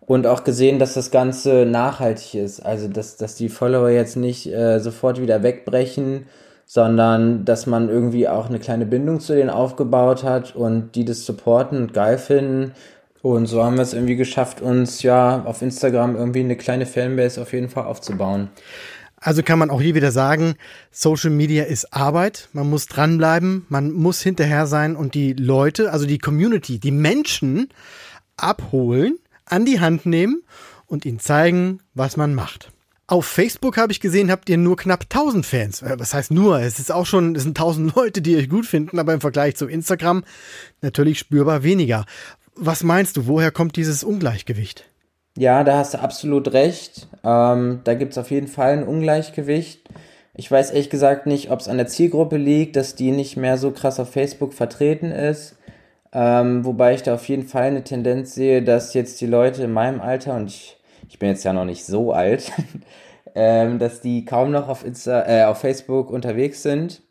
Und 0.00 0.26
auch 0.26 0.44
gesehen, 0.44 0.78
dass 0.78 0.92
das 0.92 1.10
Ganze 1.10 1.64
nachhaltig 1.64 2.34
ist. 2.34 2.60
Also, 2.60 2.86
dass, 2.86 3.16
dass 3.16 3.36
die 3.36 3.48
Follower 3.48 3.88
jetzt 3.88 4.16
nicht 4.16 4.46
äh, 4.52 4.78
sofort 4.78 5.22
wieder 5.22 5.42
wegbrechen, 5.42 6.26
sondern 6.66 7.44
dass 7.44 7.66
man 7.66 7.88
irgendwie 7.88 8.28
auch 8.28 8.48
eine 8.48 8.58
kleine 8.58 8.86
Bindung 8.86 9.20
zu 9.20 9.34
denen 9.34 9.50
aufgebaut 9.50 10.24
hat 10.24 10.56
und 10.56 10.94
die 10.94 11.04
das 11.04 11.24
supporten 11.24 11.78
und 11.78 11.94
geil 11.94 12.18
finden. 12.18 12.72
Und 13.22 13.46
so 13.46 13.64
haben 13.64 13.76
wir 13.76 13.82
es 13.82 13.94
irgendwie 13.94 14.16
geschafft, 14.16 14.60
uns 14.60 15.02
ja 15.02 15.44
auf 15.44 15.62
Instagram 15.62 16.16
irgendwie 16.16 16.40
eine 16.40 16.56
kleine 16.56 16.84
Fanbase 16.84 17.40
auf 17.40 17.52
jeden 17.52 17.68
Fall 17.68 17.84
aufzubauen. 17.84 18.50
Also 19.16 19.42
kann 19.42 19.58
man 19.58 19.70
auch 19.70 19.80
hier 19.80 19.94
wieder 19.94 20.12
sagen, 20.12 20.56
Social 20.90 21.30
Media 21.30 21.64
ist 21.64 21.94
Arbeit, 21.94 22.50
man 22.52 22.68
muss 22.68 22.86
dranbleiben, 22.88 23.64
man 23.70 23.90
muss 23.90 24.20
hinterher 24.20 24.66
sein 24.66 24.96
und 24.96 25.14
die 25.14 25.32
Leute, 25.32 25.92
also 25.92 26.04
die 26.04 26.18
Community, 26.18 26.78
die 26.78 26.90
Menschen 26.90 27.70
abholen, 28.36 29.18
an 29.46 29.64
die 29.64 29.80
Hand 29.80 30.04
nehmen 30.04 30.42
und 30.86 31.06
ihnen 31.06 31.20
zeigen, 31.20 31.80
was 31.94 32.18
man 32.18 32.34
macht. 32.34 32.73
Auf 33.06 33.26
Facebook 33.26 33.76
habe 33.76 33.92
ich 33.92 34.00
gesehen, 34.00 34.30
habt 34.30 34.48
ihr 34.48 34.56
nur 34.56 34.76
knapp 34.76 35.02
1000 35.02 35.44
Fans. 35.44 35.82
Äh, 35.82 35.96
was 35.98 36.14
heißt 36.14 36.30
nur? 36.30 36.60
Es 36.60 36.78
ist 36.78 36.90
auch 36.90 37.04
schon, 37.04 37.34
es 37.36 37.42
sind 37.42 37.58
1000 37.58 37.94
Leute, 37.96 38.22
die 38.22 38.36
euch 38.36 38.48
gut 38.48 38.64
finden, 38.64 38.98
aber 38.98 39.12
im 39.12 39.20
Vergleich 39.20 39.56
zu 39.56 39.66
Instagram 39.66 40.24
natürlich 40.80 41.18
spürbar 41.18 41.62
weniger. 41.62 42.06
Was 42.56 42.82
meinst 42.82 43.16
du, 43.16 43.26
woher 43.26 43.50
kommt 43.50 43.76
dieses 43.76 44.04
Ungleichgewicht? 44.04 44.84
Ja, 45.36 45.64
da 45.64 45.78
hast 45.78 45.94
du 45.94 46.00
absolut 46.00 46.52
recht. 46.52 47.08
Ähm, 47.24 47.80
da 47.84 47.94
gibt 47.94 48.12
es 48.12 48.18
auf 48.18 48.30
jeden 48.30 48.48
Fall 48.48 48.72
ein 48.72 48.84
Ungleichgewicht. 48.84 49.82
Ich 50.32 50.50
weiß 50.50 50.70
ehrlich 50.70 50.90
gesagt 50.90 51.26
nicht, 51.26 51.50
ob 51.50 51.60
es 51.60 51.68
an 51.68 51.76
der 51.76 51.88
Zielgruppe 51.88 52.36
liegt, 52.36 52.76
dass 52.76 52.94
die 52.94 53.10
nicht 53.10 53.36
mehr 53.36 53.58
so 53.58 53.70
krass 53.70 54.00
auf 54.00 54.12
Facebook 54.12 54.54
vertreten 54.54 55.10
ist. 55.10 55.56
Ähm, 56.12 56.64
wobei 56.64 56.94
ich 56.94 57.02
da 57.02 57.14
auf 57.14 57.28
jeden 57.28 57.46
Fall 57.46 57.64
eine 57.64 57.84
Tendenz 57.84 58.34
sehe, 58.34 58.62
dass 58.62 58.94
jetzt 58.94 59.20
die 59.20 59.26
Leute 59.26 59.64
in 59.64 59.72
meinem 59.72 60.00
Alter 60.00 60.36
und 60.36 60.46
ich 60.46 60.73
ich 61.08 61.18
bin 61.18 61.28
jetzt 61.28 61.44
ja 61.44 61.52
noch 61.52 61.64
nicht 61.64 61.84
so 61.84 62.12
alt, 62.12 62.52
ähm, 63.34 63.78
dass 63.78 64.00
die 64.00 64.24
kaum 64.24 64.50
noch 64.50 64.68
auf, 64.68 64.84
Insta, 64.84 65.26
äh, 65.26 65.44
auf 65.44 65.58
Facebook 65.58 66.10
unterwegs 66.10 66.62
sind. 66.62 67.02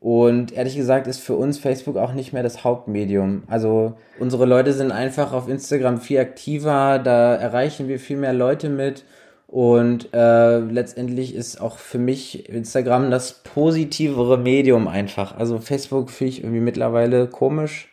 Und 0.00 0.52
ehrlich 0.52 0.76
gesagt 0.76 1.06
ist 1.06 1.20
für 1.20 1.34
uns 1.36 1.58
Facebook 1.58 1.98
auch 1.98 2.14
nicht 2.14 2.32
mehr 2.32 2.42
das 2.42 2.64
Hauptmedium. 2.64 3.42
Also 3.48 3.96
unsere 4.18 4.46
Leute 4.46 4.72
sind 4.72 4.92
einfach 4.92 5.34
auf 5.34 5.46
Instagram 5.46 6.00
viel 6.00 6.20
aktiver, 6.20 6.98
da 6.98 7.34
erreichen 7.34 7.86
wir 7.86 7.98
viel 7.98 8.16
mehr 8.16 8.32
Leute 8.32 8.70
mit. 8.70 9.04
Und 9.46 10.14
äh, 10.14 10.58
letztendlich 10.60 11.34
ist 11.34 11.60
auch 11.60 11.76
für 11.76 11.98
mich 11.98 12.48
Instagram 12.48 13.10
das 13.10 13.42
positivere 13.42 14.38
Medium 14.38 14.88
einfach. 14.88 15.36
Also 15.36 15.58
Facebook 15.58 16.10
finde 16.10 16.30
ich 16.30 16.44
irgendwie 16.44 16.60
mittlerweile 16.60 17.26
komisch. 17.26 17.88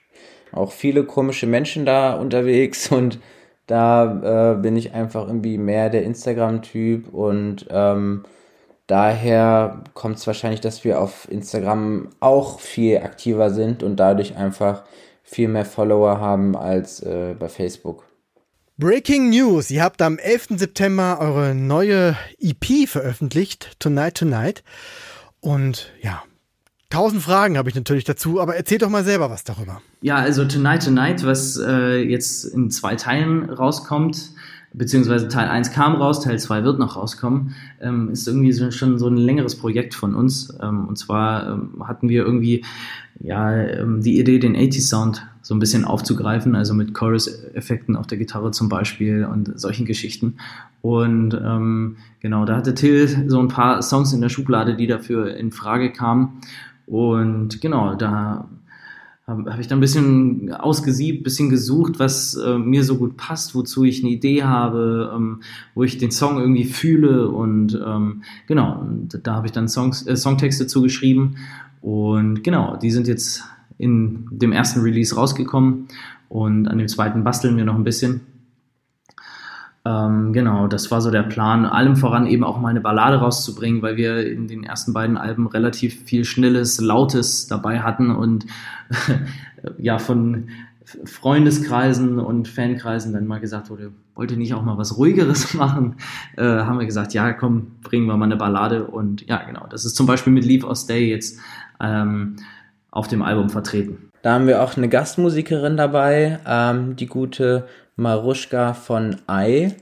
Auch 0.54 0.71
viele 0.71 1.04
komische 1.04 1.47
Menschen 1.47 1.86
da 1.86 2.13
unterwegs 2.13 2.89
und 2.91 3.19
da 3.67 4.53
äh, 4.53 4.56
bin 4.56 4.75
ich 4.77 4.93
einfach 4.93 5.27
irgendwie 5.27 5.58
mehr 5.58 5.89
der 5.89 6.03
Instagram-Typ 6.03 7.13
und 7.13 7.67
ähm, 7.69 8.23
daher 8.88 9.84
kommt 9.93 10.17
es 10.17 10.25
wahrscheinlich, 10.25 10.62
dass 10.62 10.84
wir 10.84 11.01
auf 11.01 11.30
Instagram 11.30 12.10
auch 12.19 12.60
viel 12.60 12.97
aktiver 12.97 13.51
sind 13.51 13.84
und 13.84 13.97
dadurch 13.97 14.36
einfach 14.38 14.84
viel 15.21 15.49
mehr 15.49 15.65
Follower 15.65 16.19
haben 16.19 16.56
als 16.56 17.01
äh, 17.01 17.36
bei 17.38 17.49
Facebook. 17.49 18.06
Breaking 18.77 19.32
News. 19.32 19.69
Ihr 19.71 19.84
habt 19.84 20.01
am 20.01 20.17
11. 20.17 20.49
September 20.51 21.17
eure 21.19 21.53
neue 21.53 22.15
EP 22.39 22.88
veröffentlicht, 22.88 23.75
Tonight 23.80 24.15
Tonight. 24.15 24.63
Und 25.41 25.91
ja, 26.01 26.23
Tausend 26.89 27.21
Fragen 27.21 27.58
habe 27.58 27.69
ich 27.69 27.76
natürlich 27.76 28.06
dazu, 28.06 28.39
aber 28.39 28.56
erzähl 28.56 28.78
doch 28.78 28.89
mal 28.89 29.04
selber 29.04 29.30
was 29.30 29.43
darüber. 29.43 29.82
Ja, 30.02 30.15
also 30.15 30.45
Tonight 30.45 30.86
Tonight, 30.86 31.26
was 31.26 31.58
äh, 31.58 32.02
jetzt 32.02 32.45
in 32.45 32.71
zwei 32.71 32.95
Teilen 32.95 33.50
rauskommt, 33.50 34.32
beziehungsweise 34.73 35.28
Teil 35.28 35.50
1 35.50 35.71
kam 35.71 35.95
raus, 35.95 36.21
Teil 36.21 36.39
2 36.39 36.63
wird 36.63 36.80
noch 36.80 36.95
rauskommen, 36.95 37.56
ähm, 37.82 38.10
ist 38.10 38.28
irgendwie 38.28 38.54
so, 38.54 38.71
schon 38.71 39.00
so 39.00 39.08
ein 39.08 39.17
längeres 39.17 39.58
Projekt 39.58 39.95
von 39.95 40.15
uns. 40.15 40.56
Ähm, 40.62 40.88
und 40.88 40.97
zwar 40.97 41.50
ähm, 41.50 41.84
hatten 41.86 42.08
wir 42.08 42.23
irgendwie 42.23 42.63
ja 43.19 43.54
ähm, 43.54 44.02
die 44.02 44.19
Idee, 44.19 44.39
den 44.39 44.56
80 44.56 44.86
Sound 44.86 45.28
so 45.41 45.56
ein 45.56 45.60
bisschen 45.60 45.86
aufzugreifen, 45.86 46.56
also 46.56 46.73
mit 46.73 46.93
Chorus-Effekten 46.93 47.95
auf 47.95 48.06
der 48.06 48.17
Gitarre 48.17 48.52
zum 48.52 48.69
Beispiel 48.69 49.26
und 49.26 49.60
solchen 49.60 49.86
Geschichten. 49.86 50.38
Und 50.82 51.34
ähm, 51.34 51.97
genau, 52.19 52.45
da 52.45 52.56
hatte 52.56 52.73
Till 52.73 53.30
so 53.30 53.39
ein 53.39 53.47
paar 53.47 53.82
Songs 53.82 54.13
in 54.13 54.21
der 54.21 54.30
Schublade, 54.30 54.76
die 54.76 54.88
dafür 54.88 55.36
in 55.36 55.52
Frage 55.52 55.91
kamen. 55.91 56.41
Und 56.88 57.62
genau, 57.62 57.95
da 57.95 58.47
habe 59.28 59.52
hab 59.52 59.60
ich 59.60 59.67
dann 59.67 59.80
ein 59.80 59.82
bisschen 59.82 60.54
ausgesiebt, 60.54 61.26
bisschen 61.26 61.50
gesucht, 61.50 62.00
was 62.00 62.36
äh, 62.36 62.58
mir 62.58 62.86
so 62.86 62.97
gut 62.97 63.17
passt, 63.17 63.54
wozu 63.56 63.84
ich 63.84 64.02
eine 64.02 64.12
Idee 64.13 64.43
habe, 64.43 65.12
ähm, 65.13 65.41
wo 65.76 65.84
ich 65.84 65.97
den 65.97 66.12
Song 66.12 66.39
irgendwie 66.39 66.63
fühle. 66.63 67.28
Und 67.28 67.78
ähm, 67.86 68.23
genau, 68.47 68.80
und 68.80 69.19
da 69.23 69.36
habe 69.36 69.47
ich 69.47 69.52
dann 69.52 69.67
Songs, 69.67 70.08
äh, 70.08 70.15
Songtexte 70.15 70.65
zugeschrieben. 70.65 71.38
Und 71.82 72.43
genau, 72.43 72.78
die 72.78 72.89
sind 72.89 73.08
jetzt 73.08 73.43
in 73.78 74.28
dem 74.32 74.54
ersten 74.54 74.80
Release 74.80 75.13
rausgekommen. 75.13 75.89
Und 76.30 76.67
an 76.67 76.78
dem 76.78 76.88
zweiten 76.88 77.23
basteln 77.26 77.58
wir 77.58 77.65
noch 77.65 77.76
ein 77.76 77.84
bisschen. 77.84 78.21
Ähm, 79.88 80.34
genau, 80.34 80.67
das 80.67 80.91
war 80.91 81.00
so 81.00 81.12
der 81.12 81.23
Plan, 81.23 81.65
allem 81.65 81.95
voran 81.95 82.28
eben 82.28 82.43
auch 82.43 82.60
mal 82.60 82.69
eine 82.69 82.82
Ballade 82.82 83.17
rauszubringen, 83.17 83.82
weil 83.82 83.95
wir 83.95 84.28
in 84.28 84.47
den 84.47 84.63
ersten 84.63 84.91
beiden 84.91 85.15
Alben 85.15 85.47
relativ 85.47 86.04
viel 86.04 86.26
Schnelles, 86.26 86.82
Lautes 86.82 87.47
dabei 87.47 87.80
hatten 87.80 88.12
und 88.12 88.45
ja, 89.78 89.97
von 89.97 90.50
Freundeskreisen 91.06 92.19
und 92.19 92.50
Fankreisen 92.50 93.13
dann 93.13 93.28
mal 93.28 93.39
gesagt 93.39 93.69
wurde, 93.69 93.91
wollte 94.15 94.36
nicht 94.36 94.54
auch 94.54 94.63
mal 94.63 94.78
was 94.78 94.97
Ruhigeres 94.97 95.54
machen, 95.54 95.95
äh, 96.36 96.43
haben 96.43 96.80
wir 96.80 96.86
gesagt, 96.86 97.13
ja, 97.13 97.32
komm, 97.32 97.78
bringen 97.82 98.08
wir 98.08 98.17
mal 98.17 98.26
eine 98.26 98.36
Ballade 98.36 98.88
und 98.88 99.26
ja, 99.28 99.41
genau, 99.43 99.67
das 99.69 99.86
ist 99.86 99.95
zum 99.95 100.06
Beispiel 100.06 100.34
mit 100.34 100.43
Leave 100.43 100.67
or 100.67 100.76
Stay 100.76 101.10
jetzt 101.10 101.39
ähm, 101.80 102.36
auf 102.91 103.08
dem 103.08 103.21
Album 103.21 103.50
vertreten. 103.50 104.10
Da 104.21 104.34
haben 104.34 104.47
wir 104.47 104.62
auch 104.62 104.76
eine 104.76 104.89
Gastmusikerin 104.89 105.78
dabei, 105.78 106.39
ähm, 106.45 106.97
die 106.97 107.06
gute 107.06 107.67
Maruschka 107.97 108.73
von 108.73 109.17
Ei. 109.27 109.75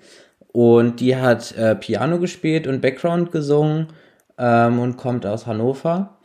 Und 0.51 0.99
die 0.99 1.15
hat 1.15 1.55
äh, 1.57 1.75
Piano 1.75 2.17
gespielt 2.17 2.65
und 2.65 2.81
Background 2.81 3.31
gesungen 3.31 3.87
ähm, 4.37 4.79
und 4.79 4.97
kommt 4.97 5.25
aus 5.25 5.45
Hannover. 5.45 6.17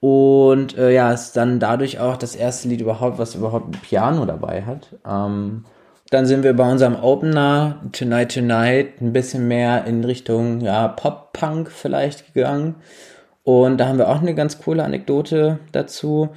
Und 0.00 0.78
äh, 0.78 0.92
ja, 0.92 1.12
ist 1.12 1.36
dann 1.36 1.58
dadurch 1.60 1.98
auch 1.98 2.16
das 2.16 2.36
erste 2.36 2.68
Lied 2.68 2.80
überhaupt, 2.80 3.18
was 3.18 3.34
überhaupt 3.34 3.68
ein 3.68 3.80
Piano 3.80 4.24
dabei 4.24 4.62
hat. 4.62 4.94
Ähm, 5.06 5.64
dann 6.10 6.24
sind 6.24 6.42
wir 6.42 6.54
bei 6.54 6.70
unserem 6.70 6.96
Opener 6.96 7.82
Tonight 7.92 8.32
Tonight 8.32 9.00
ein 9.00 9.12
bisschen 9.12 9.46
mehr 9.46 9.84
in 9.84 10.04
Richtung 10.04 10.60
ja, 10.60 10.88
Pop-Punk 10.88 11.70
vielleicht 11.70 12.32
gegangen. 12.32 12.76
Und 13.44 13.78
da 13.78 13.88
haben 13.88 13.98
wir 13.98 14.08
auch 14.08 14.20
eine 14.20 14.34
ganz 14.34 14.58
coole 14.58 14.84
Anekdote 14.84 15.58
dazu. 15.72 16.30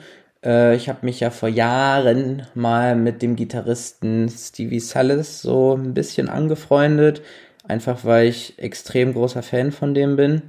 Äh, 0.44 0.76
ich 0.76 0.90
habe 0.90 1.06
mich 1.06 1.20
ja 1.20 1.30
vor 1.30 1.50
Jahren 1.50 2.48
mal 2.56 2.96
mit 2.96 3.22
dem 3.22 3.36
Gitarristen 3.36 4.30
Stevie 4.30 4.80
Salis 4.80 5.42
so 5.42 5.76
ein 5.76 5.94
bisschen 5.94 6.30
angefreundet, 6.30 7.22
einfach 7.68 8.06
weil 8.06 8.28
ich 8.28 8.58
extrem 8.60 9.14
großer 9.14 9.44
Fan 9.44 9.72
von 9.72 9.94
dem 9.94 10.16
bin. 10.16 10.42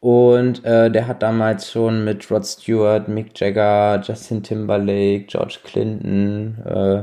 Und 0.00 0.64
äh, 0.64 0.90
der 0.90 1.08
hat 1.08 1.22
damals 1.22 1.70
schon 1.72 2.04
mit 2.04 2.30
Rod 2.30 2.46
Stewart, 2.46 3.08
Mick 3.08 3.38
Jagger, 3.38 4.00
Justin 4.04 4.42
Timberlake, 4.44 5.24
George 5.26 5.58
Clinton 5.64 6.58
äh, 6.64 7.02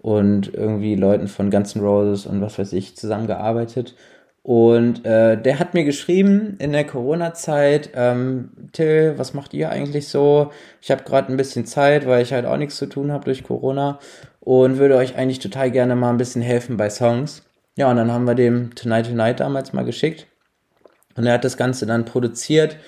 und 0.00 0.52
irgendwie 0.52 0.94
Leuten 0.94 1.28
von 1.28 1.50
Guns 1.50 1.74
N' 1.74 1.82
Roses 1.82 2.26
und 2.26 2.42
was 2.42 2.58
weiß 2.58 2.72
ich 2.74 2.96
zusammengearbeitet. 2.96 3.94
Und 4.48 5.04
äh, 5.04 5.36
der 5.36 5.58
hat 5.58 5.74
mir 5.74 5.84
geschrieben 5.84 6.56
in 6.58 6.72
der 6.72 6.86
Corona-Zeit, 6.86 7.90
ähm, 7.94 8.48
Till, 8.72 9.12
was 9.18 9.34
macht 9.34 9.52
ihr 9.52 9.68
eigentlich 9.68 10.08
so? 10.08 10.52
Ich 10.80 10.90
habe 10.90 11.04
gerade 11.04 11.30
ein 11.30 11.36
bisschen 11.36 11.66
Zeit, 11.66 12.06
weil 12.06 12.22
ich 12.22 12.32
halt 12.32 12.46
auch 12.46 12.56
nichts 12.56 12.78
zu 12.78 12.86
tun 12.86 13.12
habe 13.12 13.26
durch 13.26 13.44
Corona 13.44 13.98
und 14.40 14.78
würde 14.78 14.96
euch 14.96 15.16
eigentlich 15.16 15.40
total 15.40 15.70
gerne 15.70 15.96
mal 15.96 16.08
ein 16.08 16.16
bisschen 16.16 16.40
helfen 16.40 16.78
bei 16.78 16.88
Songs. 16.88 17.42
Ja, 17.76 17.90
und 17.90 17.96
dann 17.98 18.10
haben 18.10 18.26
wir 18.26 18.34
dem 18.34 18.74
Tonight 18.74 19.08
Tonight 19.08 19.38
damals 19.38 19.74
mal 19.74 19.84
geschickt 19.84 20.26
und 21.14 21.26
er 21.26 21.34
hat 21.34 21.44
das 21.44 21.58
Ganze 21.58 21.84
dann 21.84 22.06
produziert 22.06 22.78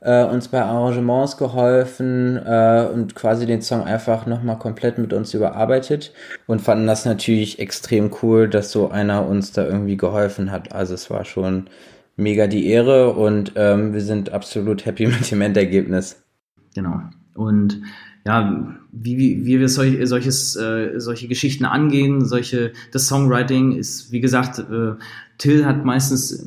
äh, 0.00 0.24
uns 0.24 0.48
bei 0.48 0.62
Arrangements 0.62 1.36
geholfen 1.36 2.36
äh, 2.36 2.86
und 2.92 3.14
quasi 3.14 3.46
den 3.46 3.62
Song 3.62 3.82
einfach 3.82 4.26
nochmal 4.26 4.58
komplett 4.58 4.98
mit 4.98 5.12
uns 5.12 5.34
überarbeitet 5.34 6.12
und 6.46 6.60
fanden 6.60 6.86
das 6.86 7.04
natürlich 7.04 7.58
extrem 7.58 8.10
cool, 8.22 8.48
dass 8.48 8.70
so 8.70 8.90
einer 8.90 9.26
uns 9.26 9.52
da 9.52 9.66
irgendwie 9.66 9.96
geholfen 9.96 10.50
hat. 10.52 10.72
Also 10.72 10.94
es 10.94 11.10
war 11.10 11.24
schon 11.24 11.68
mega 12.16 12.46
die 12.46 12.66
Ehre 12.66 13.14
und 13.14 13.52
ähm, 13.56 13.92
wir 13.92 14.00
sind 14.00 14.32
absolut 14.32 14.86
happy 14.86 15.06
mit 15.08 15.30
dem 15.30 15.40
Endergebnis. 15.40 16.22
Genau. 16.74 17.00
Und 17.34 17.80
ja, 18.26 18.76
wie, 18.92 19.46
wie, 19.46 19.58
wir 19.58 19.68
solch, 19.68 19.96
solches, 20.06 20.54
äh, 20.56 20.98
solche 21.00 21.28
Geschichten 21.28 21.64
angehen, 21.64 22.24
solche, 22.24 22.72
das 22.92 23.06
Songwriting 23.06 23.72
ist, 23.72 24.12
wie 24.12 24.20
gesagt, 24.20 24.58
äh, 24.58 24.94
Till 25.38 25.64
hat 25.64 25.84
meistens 25.84 26.46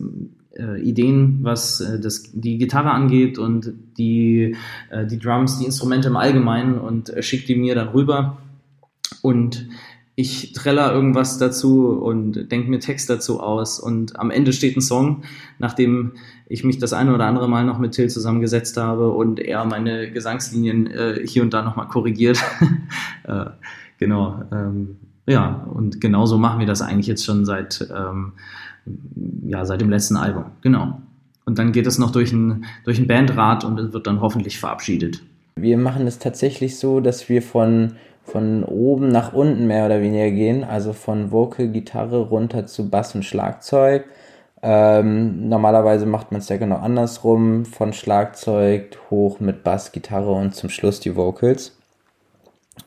äh, 0.62 0.80
Ideen, 0.82 1.40
was 1.42 1.82
äh, 1.82 2.00
das, 2.00 2.32
die 2.34 2.58
Gitarre 2.58 2.92
angeht 2.92 3.40
und 3.40 3.74
die, 3.98 4.56
äh, 4.90 5.06
die 5.06 5.20
Drums, 5.20 5.60
die 5.60 5.66
Instrumente 5.66 6.10
im 6.10 6.18
Allgemeinen 6.18 6.78
und 6.78 7.10
äh, 7.10 7.24
schickt 7.24 7.50
die 7.50 7.56
mir 7.56 7.76
dann 7.76 7.90
rüber. 7.90 8.38
Und 9.22 9.68
ich 10.16 10.54
treller 10.54 10.94
irgendwas 10.94 11.38
dazu 11.38 11.90
und 11.90 12.52
denke 12.52 12.70
mir 12.70 12.80
Text 12.80 13.10
dazu 13.10 13.40
aus 13.40 13.80
und 13.80 14.20
am 14.20 14.30
Ende 14.30 14.54
steht 14.54 14.78
ein 14.78 14.82
Song, 14.82 15.24
nachdem 15.58 16.14
ich 16.48 16.64
mich 16.64 16.78
das 16.78 16.94
eine 16.94 17.16
oder 17.16 17.26
andere 17.26 17.50
Mal 17.50 17.66
noch 17.66 17.80
mit 17.80 17.94
Till 17.94 18.10
zusammengesetzt 18.10 18.78
habe 18.78 19.12
und 19.12 19.40
er 19.40 19.66
meine 19.66 20.12
Gesangslinien 20.12 20.88
äh, 20.88 21.22
hier 21.26 21.44
und 21.44 21.54
da 21.54 21.62
nochmal 21.64 21.88
korrigiert. 21.88 22.40
äh, 23.24 23.46
genau. 23.98 24.44
Ähm, 24.52 24.98
ja, 25.28 25.66
und 25.74 26.02
genauso 26.02 26.38
machen 26.38 26.60
wir 26.60 26.68
das 26.68 26.82
eigentlich 26.82 27.08
jetzt 27.08 27.26
schon 27.26 27.46
seit 27.46 27.88
ähm, 27.96 28.34
ja, 29.46 29.66
seit 29.66 29.82
dem 29.82 29.90
letzten 29.90 30.18
Album. 30.18 30.46
Genau. 30.62 31.00
Und 31.46 31.60
dann 31.60 31.72
geht 31.72 31.88
es 31.88 31.98
noch 31.98 32.12
durch 32.12 32.32
ein, 32.32 32.66
durch 32.84 33.00
ein 33.00 33.08
Bandrat 33.08 33.64
und 33.64 33.80
es 33.80 33.94
wird 33.94 34.08
dann 34.08 34.22
hoffentlich 34.22 34.60
verabschiedet. 34.60 35.24
Wir 35.56 35.78
machen 35.78 36.08
es 36.08 36.20
tatsächlich 36.20 36.80
so, 36.80 37.00
dass 37.00 37.28
wir 37.30 37.42
von, 37.42 37.94
von 38.24 38.64
oben 38.64 39.10
nach 39.10 39.34
unten 39.34 39.68
mehr 39.68 39.86
oder 39.86 40.02
weniger 40.02 40.32
gehen, 40.32 40.64
also 40.64 40.94
von 40.94 41.32
Vocal, 41.32 41.68
Gitarre 41.68 42.20
runter 42.20 42.68
zu 42.68 42.90
Bass 42.90 43.16
und 43.16 43.26
Schlagzeug. 43.26 44.06
Ähm, 44.64 45.50
normalerweise 45.50 46.06
macht 46.06 46.32
man 46.32 46.40
es 46.40 46.50
ja 46.50 46.58
genau 46.58 46.78
andersrum, 46.78 47.66
von 47.66 47.94
Schlagzeug 47.94 48.98
hoch 49.10 49.40
mit 49.40 49.64
Bass, 49.64 49.92
Gitarre 49.92 50.32
und 50.32 50.56
zum 50.56 50.70
Schluss 50.70 51.00
die 51.00 51.16
Vocals. 51.16 51.76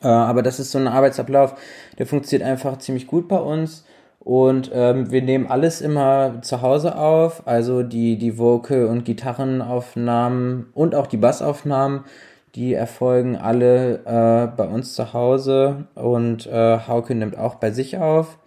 Äh, 0.01 0.07
aber 0.07 0.41
das 0.41 0.59
ist 0.59 0.71
so 0.71 0.77
ein 0.77 0.87
Arbeitsablauf, 0.87 1.55
der 1.99 2.07
funktioniert 2.07 2.49
einfach 2.49 2.77
ziemlich 2.77 3.07
gut 3.07 3.27
bei 3.27 3.39
uns. 3.39 3.84
Und 4.25 4.71
ähm, 4.73 5.11
wir 5.11 5.21
nehmen 5.21 5.45
alles 5.45 5.81
immer 5.81 6.41
zu 6.41 6.63
Hause 6.63 6.97
auf, 6.97 7.47
also 7.47 7.83
die, 7.83 8.17
die 8.17 8.39
Vocal- 8.39 8.87
und 8.87 9.05
Gitarrenaufnahmen 9.05 10.65
und 10.73 10.95
auch 10.95 11.05
die 11.05 11.17
Bassaufnahmen, 11.17 12.05
die 12.55 12.73
erfolgen 12.73 13.35
alle 13.35 13.99
äh, 13.99 14.47
bei 14.47 14.67
uns 14.67 14.95
zu 14.95 15.13
Hause 15.13 15.85
und 15.93 16.47
äh, 16.47 16.79
Hauke 16.87 17.13
nimmt 17.13 17.37
auch 17.37 17.55
bei 17.55 17.69
sich 17.69 17.99
auf. 17.99 18.39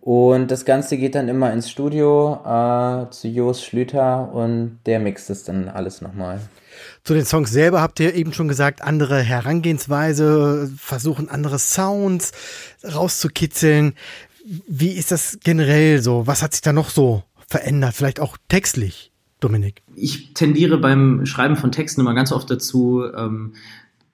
Und 0.00 0.50
das 0.50 0.64
Ganze 0.64 0.96
geht 0.96 1.14
dann 1.14 1.28
immer 1.28 1.52
ins 1.52 1.68
Studio 1.68 2.40
äh, 2.46 3.10
zu 3.10 3.28
Jos 3.28 3.62
Schlüter 3.62 4.32
und 4.32 4.80
der 4.86 4.98
mixt 4.98 5.28
es 5.28 5.44
dann 5.44 5.68
alles 5.68 6.00
nochmal. 6.00 6.40
Zu 7.04 7.12
den 7.12 7.26
Songs 7.26 7.50
selber 7.50 7.82
habt 7.82 8.00
ihr 8.00 8.14
eben 8.14 8.32
schon 8.32 8.48
gesagt, 8.48 8.80
andere 8.80 9.20
Herangehensweise, 9.20 10.70
versuchen 10.78 11.28
andere 11.28 11.58
Sounds 11.58 12.32
rauszukitzeln. 12.82 13.92
Wie 14.66 14.90
ist 14.90 15.12
das 15.12 15.38
generell 15.42 16.02
so? 16.02 16.26
Was 16.26 16.42
hat 16.42 16.52
sich 16.52 16.62
da 16.62 16.72
noch 16.72 16.90
so 16.90 17.22
verändert? 17.48 17.94
Vielleicht 17.94 18.20
auch 18.20 18.36
textlich, 18.48 19.12
Dominik? 19.40 19.82
Ich 19.94 20.34
tendiere 20.34 20.78
beim 20.78 21.26
Schreiben 21.26 21.56
von 21.56 21.72
Texten 21.72 22.00
immer 22.00 22.14
ganz 22.14 22.32
oft 22.32 22.50
dazu, 22.50 23.04
ähm, 23.16 23.54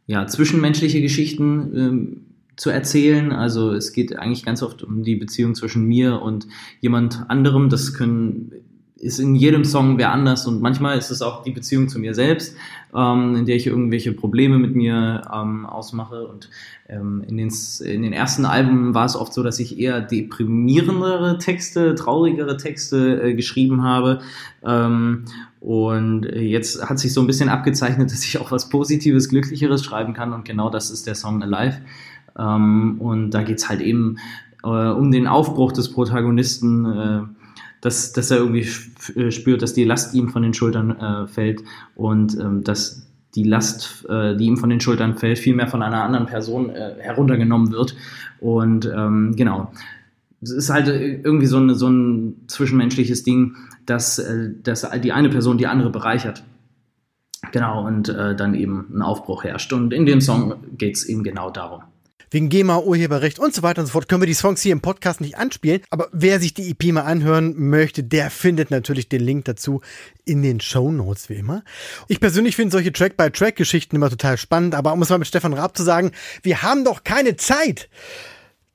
ja, 0.06 0.26
zwischenmenschliche 0.26 1.00
Geschichten 1.00 1.76
ähm, 1.76 2.20
zu 2.56 2.70
erzählen. 2.70 3.32
Also 3.32 3.72
es 3.72 3.92
geht 3.92 4.16
eigentlich 4.18 4.44
ganz 4.44 4.62
oft 4.62 4.82
um 4.82 5.02
die 5.02 5.16
Beziehung 5.16 5.54
zwischen 5.54 5.84
mir 5.84 6.20
und 6.20 6.46
jemand 6.80 7.24
anderem. 7.28 7.68
Das 7.68 7.94
können 7.94 8.52
ist 9.00 9.18
in 9.18 9.34
jedem 9.34 9.64
Song 9.64 9.98
wer 9.98 10.12
anders 10.12 10.46
und 10.46 10.60
manchmal 10.60 10.98
ist 10.98 11.10
es 11.10 11.22
auch 11.22 11.42
die 11.42 11.52
Beziehung 11.52 11.88
zu 11.88 11.98
mir 11.98 12.14
selbst, 12.14 12.56
ähm, 12.94 13.36
in 13.36 13.46
der 13.46 13.56
ich 13.56 13.66
irgendwelche 13.66 14.12
Probleme 14.12 14.58
mit 14.58 14.74
mir 14.74 15.22
ähm, 15.32 15.66
ausmache 15.66 16.26
und 16.26 16.50
ähm, 16.88 17.22
in, 17.28 17.36
den, 17.36 17.52
in 17.84 18.02
den 18.02 18.12
ersten 18.12 18.44
Alben 18.44 18.94
war 18.94 19.04
es 19.04 19.14
oft 19.14 19.32
so, 19.32 19.42
dass 19.42 19.60
ich 19.60 19.78
eher 19.78 20.00
deprimierendere 20.00 21.38
Texte, 21.38 21.94
traurigere 21.94 22.56
Texte 22.56 23.22
äh, 23.22 23.34
geschrieben 23.34 23.84
habe 23.84 24.20
ähm, 24.64 25.24
und 25.60 26.24
jetzt 26.24 26.88
hat 26.88 26.98
sich 26.98 27.12
so 27.12 27.20
ein 27.20 27.26
bisschen 27.26 27.48
abgezeichnet, 27.48 28.10
dass 28.12 28.24
ich 28.24 28.38
auch 28.38 28.50
was 28.50 28.68
Positives, 28.68 29.28
Glücklicheres 29.28 29.84
schreiben 29.84 30.12
kann 30.12 30.32
und 30.32 30.44
genau 30.44 30.70
das 30.70 30.90
ist 30.90 31.06
der 31.06 31.14
Song 31.14 31.42
Alive. 31.42 31.78
Ähm, 32.38 33.00
und 33.00 33.30
da 33.30 33.42
geht's 33.42 33.68
halt 33.68 33.80
eben 33.80 34.16
äh, 34.62 34.68
um 34.68 35.10
den 35.10 35.26
Aufbruch 35.26 35.72
des 35.72 35.92
Protagonisten, 35.92 36.84
äh, 36.84 37.20
dass, 37.80 38.12
dass 38.12 38.30
er 38.30 38.38
irgendwie 38.38 38.66
äh, 39.14 39.30
spürt, 39.30 39.62
dass 39.62 39.74
die 39.74 39.84
Last 39.84 40.14
ihm 40.14 40.28
von 40.28 40.42
den 40.42 40.54
Schultern 40.54 40.98
äh, 40.98 41.26
fällt 41.26 41.62
und 41.94 42.38
ähm, 42.38 42.64
dass 42.64 43.06
die 43.34 43.44
Last, 43.44 44.06
äh, 44.08 44.36
die 44.36 44.46
ihm 44.46 44.56
von 44.56 44.70
den 44.70 44.80
Schultern 44.80 45.16
fällt, 45.16 45.38
viel 45.38 45.54
mehr 45.54 45.68
von 45.68 45.82
einer 45.82 46.02
anderen 46.02 46.26
Person 46.26 46.70
äh, 46.70 46.94
heruntergenommen 46.98 47.72
wird. 47.72 47.94
Und 48.40 48.86
ähm, 48.86 49.34
genau, 49.36 49.72
es 50.40 50.50
ist 50.50 50.70
halt 50.70 50.88
irgendwie 50.88 51.46
so, 51.46 51.58
eine, 51.58 51.74
so 51.74 51.88
ein 51.88 52.36
zwischenmenschliches 52.46 53.24
Ding, 53.24 53.56
dass, 53.86 54.18
äh, 54.18 54.50
dass 54.62 54.88
die 55.02 55.12
eine 55.12 55.28
Person 55.28 55.58
die 55.58 55.66
andere 55.66 55.90
bereichert. 55.90 56.42
Genau, 57.52 57.86
und 57.86 58.08
äh, 58.08 58.34
dann 58.34 58.54
eben 58.54 58.86
ein 58.92 59.02
Aufbruch 59.02 59.44
herrscht. 59.44 59.72
Und 59.72 59.92
in 59.92 60.06
dem 60.06 60.20
Song 60.20 60.54
geht 60.76 60.96
es 60.96 61.04
eben 61.04 61.22
genau 61.22 61.50
darum 61.50 61.82
wegen 62.30 62.48
GEMA, 62.48 62.78
Urheberrecht 62.78 63.38
und 63.38 63.54
so 63.54 63.62
weiter 63.62 63.80
und 63.80 63.86
so 63.86 63.92
fort 63.92 64.08
können 64.08 64.22
wir 64.22 64.26
die 64.26 64.34
Songs 64.34 64.62
hier 64.62 64.72
im 64.72 64.80
Podcast 64.80 65.20
nicht 65.20 65.36
anspielen. 65.36 65.82
Aber 65.90 66.08
wer 66.12 66.40
sich 66.40 66.54
die 66.54 66.70
EP 66.70 66.92
mal 66.92 67.02
anhören 67.02 67.54
möchte, 67.56 68.02
der 68.02 68.30
findet 68.30 68.70
natürlich 68.70 69.08
den 69.08 69.20
Link 69.20 69.44
dazu 69.46 69.80
in 70.24 70.42
den 70.42 70.60
Show 70.60 70.90
Notes 70.90 71.28
wie 71.28 71.34
immer. 71.34 71.64
Ich 72.08 72.20
persönlich 72.20 72.56
finde 72.56 72.72
solche 72.72 72.92
Track-by-Track-Geschichten 72.92 73.96
immer 73.96 74.10
total 74.10 74.36
spannend, 74.36 74.74
aber 74.74 74.92
um 74.92 75.02
es 75.02 75.08
mal 75.08 75.18
mit 75.18 75.28
Stefan 75.28 75.54
Raab 75.54 75.76
zu 75.76 75.82
sagen, 75.82 76.12
wir 76.42 76.62
haben 76.62 76.84
doch 76.84 77.04
keine 77.04 77.36
Zeit. 77.36 77.88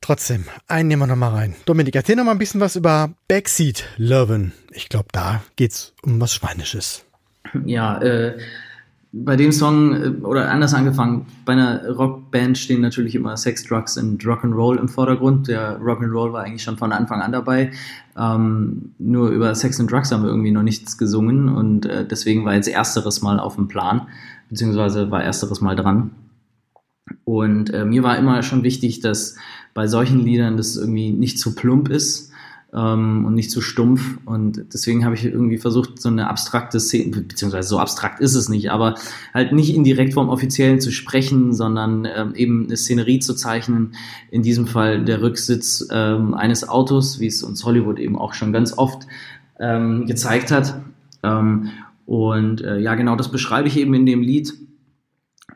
Trotzdem, 0.02 0.46
einen 0.68 0.90
nehmen 0.90 1.04
wir 1.04 1.08
noch 1.08 1.16
mal 1.16 1.30
rein. 1.30 1.56
Dominik, 1.66 1.96
erzähl 1.96 2.18
noch 2.18 2.26
mal 2.26 2.32
ein 2.32 2.38
bisschen 2.38 2.60
was 2.60 2.76
über 2.76 3.14
Backseat 3.30 3.86
Loven. 3.96 4.52
Ich 4.72 4.90
glaube, 4.90 5.08
da 5.14 5.44
geht's 5.56 5.94
um 6.02 6.20
was 6.20 6.34
Schweinisches. 6.34 7.06
Ja, 7.66 8.02
äh, 8.02 8.38
bei 9.16 9.36
dem 9.36 9.52
Song, 9.52 9.94
äh, 9.94 10.08
oder 10.24 10.50
anders 10.50 10.74
angefangen, 10.74 11.28
bei 11.46 11.54
einer 11.54 11.88
Rockband 11.88 12.58
stehen 12.58 12.82
natürlich 12.82 13.14
immer 13.14 13.38
Sex, 13.38 13.64
Drugs 13.64 13.96
und 13.98 14.24
Rock'n'Roll 14.24 14.78
im 14.78 14.90
Vordergrund. 14.90 15.48
Der 15.48 15.80
Rock'n'Roll 15.80 16.34
war 16.34 16.44
eigentlich 16.44 16.64
schon 16.64 16.78
von 16.78 16.92
Anfang 16.92 17.22
an 17.22 17.32
dabei. 17.32 17.72
Ähm, 18.18 18.94
nur 18.98 19.30
über 19.30 19.54
Sex 19.54 19.80
und 19.80 19.92
Drugs 19.92 20.12
haben 20.12 20.24
wir 20.24 20.30
irgendwie 20.30 20.52
noch 20.52 20.64
nichts 20.64 20.98
gesungen 20.98 21.48
und 21.48 21.86
äh, 21.86 22.06
deswegen 22.06 22.44
war 22.44 22.56
jetzt 22.56 22.68
ersteres 22.68 23.22
Mal 23.22 23.40
auf 23.40 23.56
dem 23.56 23.68
Plan, 23.68 24.08
beziehungsweise 24.50 25.12
war 25.12 25.24
ersteres 25.24 25.62
Mal 25.62 25.76
dran. 25.76 26.12
Und 27.24 27.72
äh, 27.72 27.86
mir 27.86 28.02
war 28.02 28.18
immer 28.18 28.42
schon 28.42 28.64
wichtig, 28.64 29.00
dass 29.00 29.36
bei 29.76 29.88
solchen 29.88 30.20
Liedern 30.20 30.58
das 30.58 30.76
irgendwie 30.76 31.12
nicht 31.12 31.40
zu 31.40 31.54
plump 31.54 31.90
ist, 31.90 32.32
ähm, 32.74 33.26
und 33.26 33.34
nicht 33.34 33.52
zu 33.52 33.62
stumpf. 33.62 34.18
Und 34.26 34.66
deswegen 34.74 35.06
habe 35.06 35.16
ich 35.16 35.26
irgendwie 35.26 35.58
versucht, 35.58 36.02
so 36.02 36.10
eine 36.10 36.30
abstrakte 36.30 36.80
Szene, 36.80 37.22
beziehungsweise 37.22 37.68
so 37.68 37.80
abstrakt 37.80 38.20
ist 38.20 38.36
es 38.36 38.50
nicht, 38.50 38.72
aber 38.72 38.96
halt 39.34 39.52
nicht 39.52 39.74
indirekt 39.74 40.14
vom 40.14 40.30
Offiziellen 40.30 40.80
zu 40.80 40.92
sprechen, 40.92 41.54
sondern 41.54 42.06
ähm, 42.06 42.34
eben 42.36 42.66
eine 42.66 42.78
Szenerie 42.78 43.20
zu 43.20 43.36
zeichnen. 43.36 43.94
In 44.32 44.42
diesem 44.42 44.68
Fall 44.68 45.04
der 45.06 45.22
Rücksitz 45.22 45.88
ähm, 45.92 46.34
eines 46.34 46.68
Autos, 46.68 47.20
wie 47.20 47.28
es 47.28 47.44
uns 47.44 47.64
Hollywood 47.64 48.00
eben 48.00 48.18
auch 48.18 48.34
schon 48.34 48.54
ganz 48.54 48.78
oft 48.78 49.08
ähm, 49.60 50.06
gezeigt 50.08 50.52
hat. 50.52 50.82
Ähm, 51.22 51.70
und 52.06 52.62
äh, 52.62 52.80
ja, 52.80 52.96
genau 52.96 53.16
das 53.16 53.32
beschreibe 53.32 53.68
ich 53.68 53.78
eben 53.78 53.94
in 53.94 54.06
dem 54.06 54.22
Lied 54.22 54.54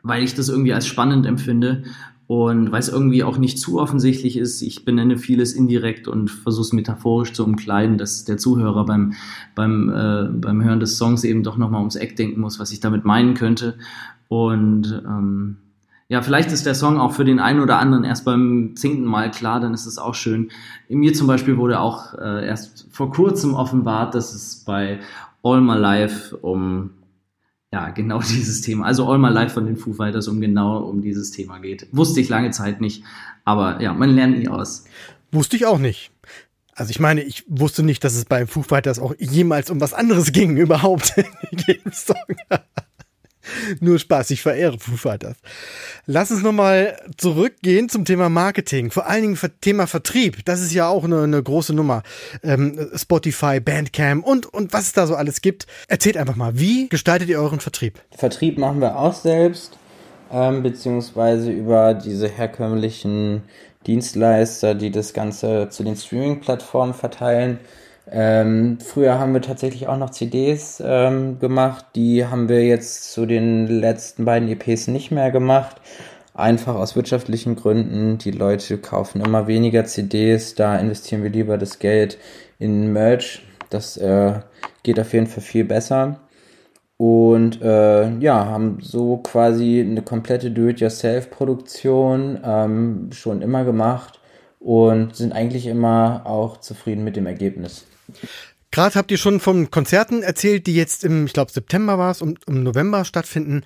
weil 0.02 0.22
ich 0.22 0.34
das 0.34 0.48
irgendwie 0.48 0.72
als 0.72 0.86
spannend 0.86 1.26
empfinde 1.26 1.82
und 2.28 2.70
weil 2.70 2.80
es 2.80 2.90
irgendwie 2.90 3.24
auch 3.24 3.38
nicht 3.38 3.58
zu 3.58 3.80
offensichtlich 3.80 4.36
ist, 4.36 4.60
ich 4.60 4.84
benenne 4.84 5.16
vieles 5.16 5.54
indirekt 5.54 6.08
und 6.08 6.30
versuche 6.30 6.66
es 6.66 6.72
metaphorisch 6.74 7.32
zu 7.32 7.42
umkleiden, 7.42 7.96
dass 7.96 8.26
der 8.26 8.36
Zuhörer 8.36 8.84
beim, 8.84 9.14
beim, 9.54 9.88
äh, 9.88 10.28
beim 10.30 10.62
Hören 10.62 10.78
des 10.78 10.98
Songs 10.98 11.24
eben 11.24 11.42
doch 11.42 11.56
nochmal 11.56 11.80
ums 11.80 11.96
Eck 11.96 12.16
denken 12.16 12.42
muss, 12.42 12.60
was 12.60 12.70
ich 12.70 12.80
damit 12.80 13.06
meinen 13.06 13.32
könnte. 13.32 13.78
Und 14.28 15.02
ähm, 15.06 15.56
ja, 16.08 16.20
vielleicht 16.20 16.52
ist 16.52 16.66
der 16.66 16.74
Song 16.74 17.00
auch 17.00 17.12
für 17.12 17.24
den 17.24 17.40
einen 17.40 17.60
oder 17.60 17.78
anderen 17.78 18.04
erst 18.04 18.26
beim 18.26 18.72
zehnten 18.76 19.06
Mal 19.06 19.30
klar, 19.30 19.58
dann 19.60 19.72
ist 19.72 19.86
es 19.86 19.96
auch 19.96 20.14
schön. 20.14 20.50
Mir 20.90 21.14
zum 21.14 21.28
Beispiel 21.28 21.56
wurde 21.56 21.80
auch 21.80 22.12
äh, 22.12 22.46
erst 22.46 22.88
vor 22.90 23.10
kurzem 23.10 23.54
offenbart, 23.54 24.14
dass 24.14 24.34
es 24.34 24.64
bei 24.66 25.00
All 25.42 25.62
My 25.62 25.78
Life 25.78 26.36
um 26.36 26.90
ja, 27.72 27.90
genau 27.90 28.20
dieses 28.28 28.60
Thema. 28.60 28.86
Also 28.86 29.06
All 29.08 29.18
My 29.18 29.28
Life 29.28 29.54
von 29.54 29.66
den 29.66 29.76
Foo 29.76 29.92
Fighters 29.92 30.28
um 30.28 30.40
genau 30.40 30.78
um 30.78 31.02
dieses 31.02 31.30
Thema 31.30 31.58
geht. 31.58 31.86
Wusste 31.92 32.20
ich 32.20 32.28
lange 32.28 32.50
Zeit 32.50 32.80
nicht, 32.80 33.04
aber 33.44 33.80
ja, 33.80 33.92
man 33.92 34.10
lernt 34.10 34.38
nie 34.38 34.48
aus. 34.48 34.84
Wusste 35.30 35.56
ich 35.56 35.66
auch 35.66 35.78
nicht. 35.78 36.10
Also 36.74 36.90
ich 36.90 37.00
meine, 37.00 37.22
ich 37.22 37.44
wusste 37.48 37.82
nicht, 37.82 38.04
dass 38.04 38.14
es 38.14 38.24
bei 38.24 38.46
Foo 38.46 38.62
Fighters 38.62 39.00
auch 39.00 39.14
jemals 39.18 39.70
um 39.70 39.80
was 39.80 39.94
anderes 39.94 40.32
ging 40.32 40.56
überhaupt 40.56 41.14
in. 41.66 41.92
Nur 43.80 43.98
Spaß, 43.98 44.30
ich 44.30 44.42
verehre 44.42 44.78
Foo 44.78 44.96
Fighters. 44.96 45.36
Lass 46.06 46.30
uns 46.30 46.42
nochmal 46.42 46.96
zurückgehen 47.16 47.88
zum 47.88 48.04
Thema 48.04 48.28
Marketing, 48.28 48.90
vor 48.90 49.06
allen 49.06 49.22
Dingen 49.22 49.38
Thema 49.60 49.86
Vertrieb. 49.86 50.44
Das 50.44 50.60
ist 50.60 50.72
ja 50.72 50.88
auch 50.88 51.04
eine, 51.04 51.22
eine 51.22 51.42
große 51.42 51.74
Nummer. 51.74 52.02
Ähm, 52.42 52.90
Spotify, 52.94 53.60
Bandcamp 53.60 54.26
und, 54.26 54.46
und 54.46 54.72
was 54.72 54.84
es 54.84 54.92
da 54.92 55.06
so 55.06 55.14
alles 55.14 55.40
gibt. 55.40 55.66
Erzählt 55.88 56.16
einfach 56.16 56.36
mal, 56.36 56.58
wie 56.58 56.88
gestaltet 56.88 57.28
ihr 57.28 57.38
euren 57.40 57.60
Vertrieb? 57.60 58.00
Vertrieb 58.10 58.58
machen 58.58 58.80
wir 58.80 58.98
auch 58.98 59.14
selbst, 59.14 59.78
ähm, 60.32 60.62
beziehungsweise 60.62 61.50
über 61.50 61.94
diese 61.94 62.28
herkömmlichen 62.28 63.42
Dienstleister, 63.86 64.74
die 64.74 64.90
das 64.90 65.12
Ganze 65.14 65.68
zu 65.70 65.82
den 65.82 65.96
Streaming-Plattformen 65.96 66.94
verteilen. 66.94 67.58
Ähm, 68.10 68.78
früher 68.80 69.18
haben 69.18 69.34
wir 69.34 69.42
tatsächlich 69.42 69.86
auch 69.88 69.98
noch 69.98 70.10
CDs 70.10 70.82
ähm, 70.84 71.38
gemacht. 71.38 71.86
Die 71.94 72.24
haben 72.26 72.48
wir 72.48 72.64
jetzt 72.64 73.12
zu 73.12 73.26
den 73.26 73.66
letzten 73.66 74.24
beiden 74.24 74.48
EPs 74.48 74.88
nicht 74.88 75.10
mehr 75.10 75.30
gemacht. 75.30 75.80
Einfach 76.34 76.76
aus 76.76 76.96
wirtschaftlichen 76.96 77.56
Gründen. 77.56 78.18
Die 78.18 78.30
Leute 78.30 78.78
kaufen 78.78 79.20
immer 79.20 79.46
weniger 79.46 79.84
CDs. 79.84 80.54
Da 80.54 80.76
investieren 80.78 81.22
wir 81.22 81.30
lieber 81.30 81.58
das 81.58 81.80
Geld 81.80 82.18
in 82.58 82.92
Merch. 82.92 83.42
Das 83.70 83.96
äh, 83.96 84.40
geht 84.82 85.00
auf 85.00 85.12
jeden 85.12 85.26
Fall 85.26 85.42
viel 85.42 85.64
besser. 85.64 86.20
Und 86.96 87.60
äh, 87.62 88.10
ja, 88.18 88.46
haben 88.46 88.78
so 88.80 89.18
quasi 89.18 89.80
eine 89.80 90.02
komplette 90.02 90.50
Do-it-yourself-Produktion 90.50 92.40
ähm, 92.44 93.10
schon 93.12 93.42
immer 93.42 93.64
gemacht 93.64 94.20
und 94.60 95.14
sind 95.14 95.32
eigentlich 95.32 95.66
immer 95.66 96.22
auch 96.24 96.58
zufrieden 96.58 97.04
mit 97.04 97.16
dem 97.16 97.26
Ergebnis. 97.26 97.87
Gerade 98.70 98.94
habt 98.96 99.10
ihr 99.10 99.16
schon 99.16 99.40
von 99.40 99.70
Konzerten 99.70 100.22
erzählt, 100.22 100.66
die 100.66 100.74
jetzt 100.74 101.04
im, 101.04 101.26
ich 101.26 101.32
glaube, 101.32 101.50
September 101.50 101.98
war 101.98 102.10
es, 102.10 102.20
um, 102.22 102.34
um 102.46 102.62
November 102.62 103.04
stattfinden. 103.04 103.62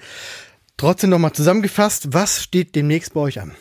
Trotzdem 0.76 1.10
nochmal 1.10 1.32
zusammengefasst, 1.32 2.12
was 2.12 2.42
steht 2.42 2.74
demnächst 2.74 3.14
bei 3.14 3.20
euch 3.20 3.40
an? 3.40 3.52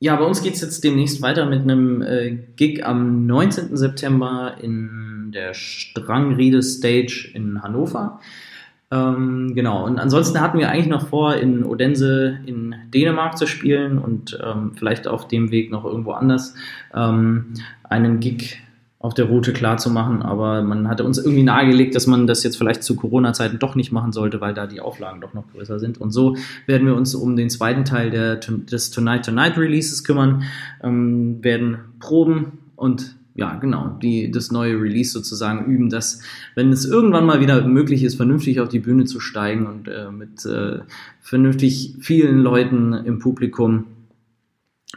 Ja, 0.00 0.16
bei 0.16 0.24
uns 0.24 0.42
geht 0.42 0.54
es 0.54 0.60
jetzt 0.60 0.84
demnächst 0.84 1.22
weiter 1.22 1.46
mit 1.46 1.62
einem 1.62 2.02
äh, 2.02 2.36
Gig 2.56 2.84
am 2.84 3.26
19. 3.26 3.76
September 3.76 4.56
in 4.60 5.30
der 5.32 5.54
Strangriede 5.54 6.62
Stage 6.62 7.30
in 7.32 7.62
Hannover. 7.62 8.20
Ähm, 8.90 9.54
genau, 9.54 9.86
und 9.86 9.98
ansonsten 9.98 10.40
hatten 10.40 10.58
wir 10.58 10.68
eigentlich 10.68 10.88
noch 10.88 11.08
vor, 11.08 11.36
in 11.36 11.64
Odense 11.64 12.38
in 12.44 12.74
Dänemark 12.92 13.38
zu 13.38 13.46
spielen 13.46 13.98
und 13.98 14.38
ähm, 14.44 14.72
vielleicht 14.76 15.08
auf 15.08 15.26
dem 15.26 15.50
Weg 15.50 15.70
noch 15.70 15.84
irgendwo 15.84 16.12
anders 16.12 16.54
ähm, 16.92 17.54
einen 17.82 18.20
Gig 18.20 18.58
auf 19.04 19.12
der 19.12 19.26
Route 19.26 19.52
klar 19.52 19.76
zu 19.76 19.90
machen, 19.90 20.22
aber 20.22 20.62
man 20.62 20.88
hatte 20.88 21.04
uns 21.04 21.18
irgendwie 21.18 21.42
nahegelegt, 21.42 21.94
dass 21.94 22.06
man 22.06 22.26
das 22.26 22.42
jetzt 22.42 22.56
vielleicht 22.56 22.82
zu 22.82 22.96
Corona-Zeiten 22.96 23.58
doch 23.58 23.74
nicht 23.74 23.92
machen 23.92 24.12
sollte, 24.12 24.40
weil 24.40 24.54
da 24.54 24.66
die 24.66 24.80
Auflagen 24.80 25.20
doch 25.20 25.34
noch 25.34 25.44
größer 25.52 25.78
sind. 25.78 26.00
Und 26.00 26.10
so 26.10 26.38
werden 26.64 26.86
wir 26.86 26.96
uns 26.96 27.14
um 27.14 27.36
den 27.36 27.50
zweiten 27.50 27.84
Teil 27.84 28.10
der, 28.10 28.36
des 28.36 28.90
Tonight 28.90 29.26
Tonight 29.26 29.58
Releases 29.58 30.04
kümmern, 30.04 30.44
ähm, 30.82 31.44
werden 31.44 31.80
proben 32.00 32.60
und 32.76 33.14
ja, 33.34 33.56
genau, 33.56 33.98
die, 34.00 34.30
das 34.30 34.50
neue 34.50 34.80
Release 34.80 35.10
sozusagen 35.10 35.66
üben, 35.66 35.90
dass, 35.90 36.22
wenn 36.54 36.72
es 36.72 36.86
irgendwann 36.86 37.26
mal 37.26 37.40
wieder 37.40 37.66
möglich 37.66 38.04
ist, 38.04 38.14
vernünftig 38.14 38.58
auf 38.60 38.70
die 38.70 38.78
Bühne 38.78 39.04
zu 39.04 39.20
steigen 39.20 39.66
und 39.66 39.86
äh, 39.86 40.10
mit 40.10 40.46
äh, 40.46 40.78
vernünftig 41.20 41.96
vielen 42.00 42.38
Leuten 42.38 42.94
im 42.94 43.18
Publikum, 43.18 43.84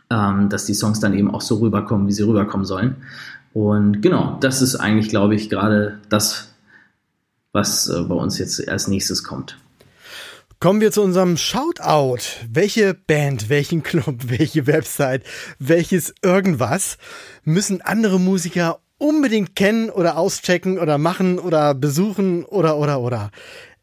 ähm, 0.09 0.47
dass 0.47 0.65
die 0.65 0.75
Songs 0.75 1.01
dann 1.01 1.13
eben 1.13 1.29
auch 1.29 1.41
so 1.41 1.55
rüberkommen, 1.55 2.07
wie 2.07 2.13
sie 2.13 2.23
rüberkommen 2.23 2.65
sollen. 2.65 2.95
Und 3.57 4.03
genau, 4.03 4.37
das 4.39 4.61
ist 4.61 4.75
eigentlich, 4.75 5.09
glaube 5.09 5.33
ich, 5.33 5.49
gerade 5.49 5.97
das, 6.09 6.53
was 7.53 7.89
äh, 7.89 8.03
bei 8.03 8.13
uns 8.13 8.37
jetzt 8.37 8.69
als 8.69 8.87
nächstes 8.87 9.23
kommt. 9.23 9.57
Kommen 10.59 10.79
wir 10.79 10.91
zu 10.91 11.01
unserem 11.01 11.37
Shoutout. 11.37 12.19
Welche 12.47 12.93
Band, 12.93 13.49
welchen 13.49 13.81
Club, 13.81 14.17
welche 14.27 14.67
Website, 14.67 15.23
welches 15.57 16.13
irgendwas 16.21 16.99
müssen 17.45 17.81
andere 17.81 18.19
Musiker 18.19 18.77
unbedingt 18.99 19.55
kennen 19.55 19.89
oder 19.89 20.17
auschecken 20.19 20.77
oder 20.77 20.99
machen 20.99 21.39
oder 21.39 21.73
besuchen 21.73 22.45
oder 22.45 22.77
oder 22.77 22.99
oder? 22.99 23.31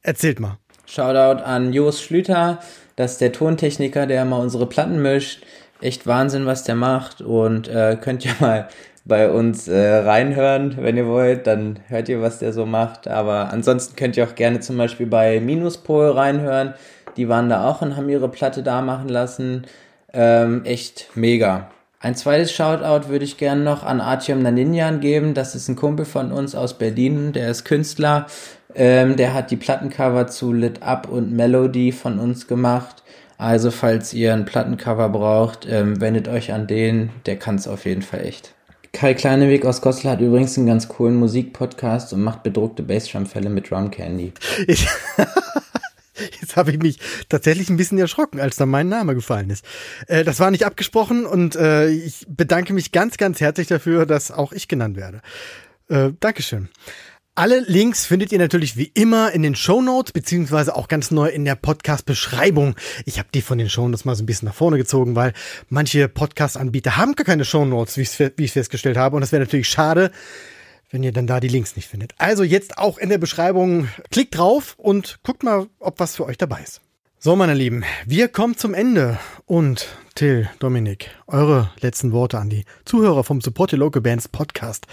Erzählt 0.03 0.39
mal. 0.39 0.59
Shoutout 0.87 1.43
an 1.43 1.73
Jos 1.73 2.01
Schlüter, 2.01 2.61
das 2.95 3.15
ist 3.15 3.21
der 3.21 3.33
Tontechniker, 3.33 4.07
der 4.07 4.23
immer 4.23 4.39
unsere 4.39 4.67
Platten 4.67 5.03
mischt. 5.03 5.43
Echt 5.81 6.07
Wahnsinn, 6.07 6.47
was 6.47 6.63
der 6.63 6.77
macht 6.77 7.21
und 7.21 7.67
äh, 7.67 7.99
könnt 8.01 8.25
ihr 8.25 8.37
mal 8.39 8.69
bei 9.05 9.31
uns 9.31 9.69
äh, 9.69 9.97
reinhören, 9.97 10.77
wenn 10.81 10.97
ihr 10.97 11.07
wollt, 11.07 11.47
dann 11.47 11.81
hört 11.89 12.09
ihr, 12.09 12.23
was 12.23 12.39
der 12.39 12.53
so 12.53 12.65
macht. 12.65 13.07
Aber 13.07 13.53
ansonsten 13.53 13.97
könnt 13.97 14.17
ihr 14.17 14.25
auch 14.25 14.35
gerne 14.35 14.61
zum 14.61 14.79
Beispiel 14.79 15.07
bei 15.07 15.41
Minuspol 15.41 16.11
reinhören. 16.11 16.75
Die 17.17 17.29
waren 17.29 17.49
da 17.49 17.69
auch 17.69 17.83
und 17.83 17.97
haben 17.97 18.09
ihre 18.09 18.31
Platte 18.31 18.63
da 18.63 18.81
machen 18.81 19.09
lassen. 19.09 19.67
Ähm, 20.13 20.65
echt 20.65 21.11
mega. 21.15 21.71
Ein 22.01 22.15
zweites 22.15 22.53
Shoutout 22.53 23.09
würde 23.09 23.25
ich 23.25 23.39
gerne 23.39 23.63
noch 23.63 23.83
an 23.83 24.01
Artyom 24.01 24.43
Naninjan 24.43 25.01
geben. 25.01 25.35
Das 25.35 25.55
ist 25.55 25.69
ein 25.69 25.77
Kumpel 25.77 26.05
von 26.05 26.33
uns 26.33 26.55
aus 26.55 26.77
Berlin, 26.77 27.33
der 27.33 27.51
ist 27.51 27.65
Künstler 27.65 28.27
Ähm, 28.77 29.17
der 29.17 29.35
hat 29.35 29.51
die 29.51 29.57
Plattencover 29.57 30.27
zu 30.27 30.53
Lit 30.53 30.83
Up 30.83 31.09
und 31.09 31.33
Melody 31.33 31.93
von 31.93 32.19
uns 32.19 32.49
gemacht. 32.49 33.03
Also 33.39 33.71
falls 33.71 34.13
ihr 34.13 34.33
ein 34.33 34.45
Plattencover 34.45 35.09
braucht, 35.09 35.67
ähm, 35.71 36.01
wendet 36.01 36.29
euch 36.29 36.53
an 36.53 36.67
den, 36.67 37.11
der 37.27 37.37
kann 37.37 37.55
es 37.55 37.69
auf 37.69 37.85
jeden 37.85 38.03
Fall 38.03 38.21
echt. 38.27 38.55
Kai 38.95 39.13
Kleineweg 39.13 39.67
aus 39.67 39.83
Goslar 39.83 40.15
hat 40.15 40.21
übrigens 40.21 40.57
einen 40.57 40.67
ganz 40.67 40.89
coolen 40.89 41.17
Musikpodcast 41.17 42.13
und 42.13 42.23
macht 42.23 42.43
bedruckte 42.43 42.83
Bassdrum-Fälle 42.83 43.51
mit 43.51 43.71
Drum 43.71 43.91
Candy. 43.91 44.33
Ich 44.67 44.89
Jetzt 46.41 46.57
habe 46.57 46.71
ich 46.71 46.79
mich 46.79 47.01
tatsächlich 47.29 47.69
ein 47.71 47.77
bisschen 47.77 47.99
erschrocken, 47.99 48.39
als 48.39 48.55
da 48.55 48.67
mein 48.67 48.89
Name 48.89 49.17
gefallen 49.17 49.51
ist. 49.51 49.65
Äh, 50.07 50.23
das 50.23 50.39
war 50.39 50.53
nicht 50.53 50.65
abgesprochen 50.65 51.27
und 51.27 51.57
äh, 51.57 51.89
ich 51.89 52.25
bedanke 52.29 52.73
mich 52.73 52.93
ganz, 52.93 53.17
ganz 53.17 53.41
herzlich 53.41 53.67
dafür, 53.67 54.07
dass 54.07 54.31
auch 54.31 54.53
ich 54.53 54.69
genannt 54.69 54.97
werde. 54.97 55.21
Äh, 55.89 56.13
Dankeschön. 56.21 56.69
Alle 57.37 57.59
Links 57.59 58.07
findet 58.07 58.31
ihr 58.31 58.39
natürlich 58.39 58.77
wie 58.77 58.93
immer 58.95 59.33
in 59.33 59.43
den 59.43 59.57
Show 59.57 59.83
Notes 59.83 60.13
beziehungsweise 60.13 60.77
auch 60.77 60.87
ganz 60.87 61.11
neu 61.11 61.27
in 61.27 61.45
der 61.45 61.57
Podcast-Beschreibung. 61.57 62.77
Ich 63.07 63.19
habe 63.19 63.29
die 63.35 63.43
von 63.43 63.59
den 63.59 63.69
Show 63.69 63.89
Notes 63.89 64.05
mal 64.05 64.15
so 64.15 64.23
ein 64.23 64.27
bisschen 64.27 64.47
nach 64.47 64.55
vorne 64.55 64.77
gezogen, 64.77 65.17
weil 65.17 65.33
manche 65.69 66.09
Podcast-Anbieter 66.09 66.97
haben 66.97 67.17
gar 67.17 67.25
keine 67.25 67.45
Show 67.45 67.65
Notes, 67.65 67.97
wie 67.97 68.03
ich 68.03 68.21
es 68.21 68.53
festgestellt 68.53 68.97
habe. 68.97 69.17
Und 69.17 69.23
das 69.23 69.33
wäre 69.33 69.43
natürlich 69.43 69.69
schade, 69.69 70.13
wenn 70.93 71.03
ihr 71.03 71.11
dann 71.11 71.27
da 71.27 71.41
die 71.41 71.49
Links 71.49 71.75
nicht 71.75 71.89
findet. 71.89 72.13
Also 72.19 72.45
jetzt 72.45 72.79
auch 72.79 72.99
in 72.99 73.09
der 73.09 73.19
Beschreibung, 73.19 73.89
klickt 74.13 74.39
drauf 74.39 74.77
und 74.77 75.19
guckt 75.25 75.43
mal, 75.43 75.67
ob 75.81 75.99
was 75.99 76.15
für 76.15 76.27
euch 76.27 76.39
dabei 76.39 76.63
ist. 76.63 76.83
So, 77.19 77.35
meine 77.35 77.55
Lieben, 77.55 77.83
wir 78.07 78.29
kommen 78.29 78.57
zum 78.57 78.75
Ende. 78.75 79.19
Und 79.45 79.89
Till, 80.15 80.49
Dominik, 80.61 81.11
eure 81.27 81.73
letzten 81.81 82.13
Worte 82.13 82.39
an 82.39 82.49
die 82.49 82.65
Zuhörer 82.85 83.25
vom 83.25 83.41
Support 83.41 83.73
Your 83.73 83.81
Local 83.81 84.03
Bands 84.03 84.29
Podcast. 84.29 84.87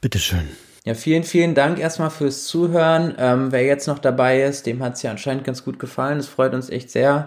Bitteschön. 0.00 0.46
Ja, 0.86 0.94
vielen, 0.94 1.24
vielen 1.24 1.56
Dank 1.56 1.80
erstmal 1.80 2.10
fürs 2.10 2.44
Zuhören. 2.44 3.16
Ähm, 3.18 3.50
wer 3.50 3.64
jetzt 3.64 3.88
noch 3.88 3.98
dabei 3.98 4.44
ist, 4.44 4.66
dem 4.66 4.84
hat 4.84 4.94
es 4.94 5.02
ja 5.02 5.10
anscheinend 5.10 5.42
ganz 5.42 5.64
gut 5.64 5.80
gefallen. 5.80 6.18
Das 6.18 6.28
freut 6.28 6.54
uns 6.54 6.70
echt 6.70 6.92
sehr. 6.92 7.26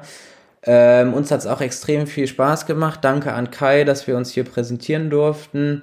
Ähm, 0.63 1.13
uns 1.13 1.29
hat 1.29 1.41
es 1.41 1.45
auch 1.45 1.59
extrem 1.59 2.07
viel 2.07 2.25
Spaß 2.25 2.67
gemacht. 2.67 3.01
Danke 3.03 3.33
an 3.33 3.51
Kai, 3.51 3.83
dass 3.83 4.07
wir 4.07 4.15
uns 4.15 4.31
hier 4.31 4.45
präsentieren 4.45 5.09
durften. 5.09 5.81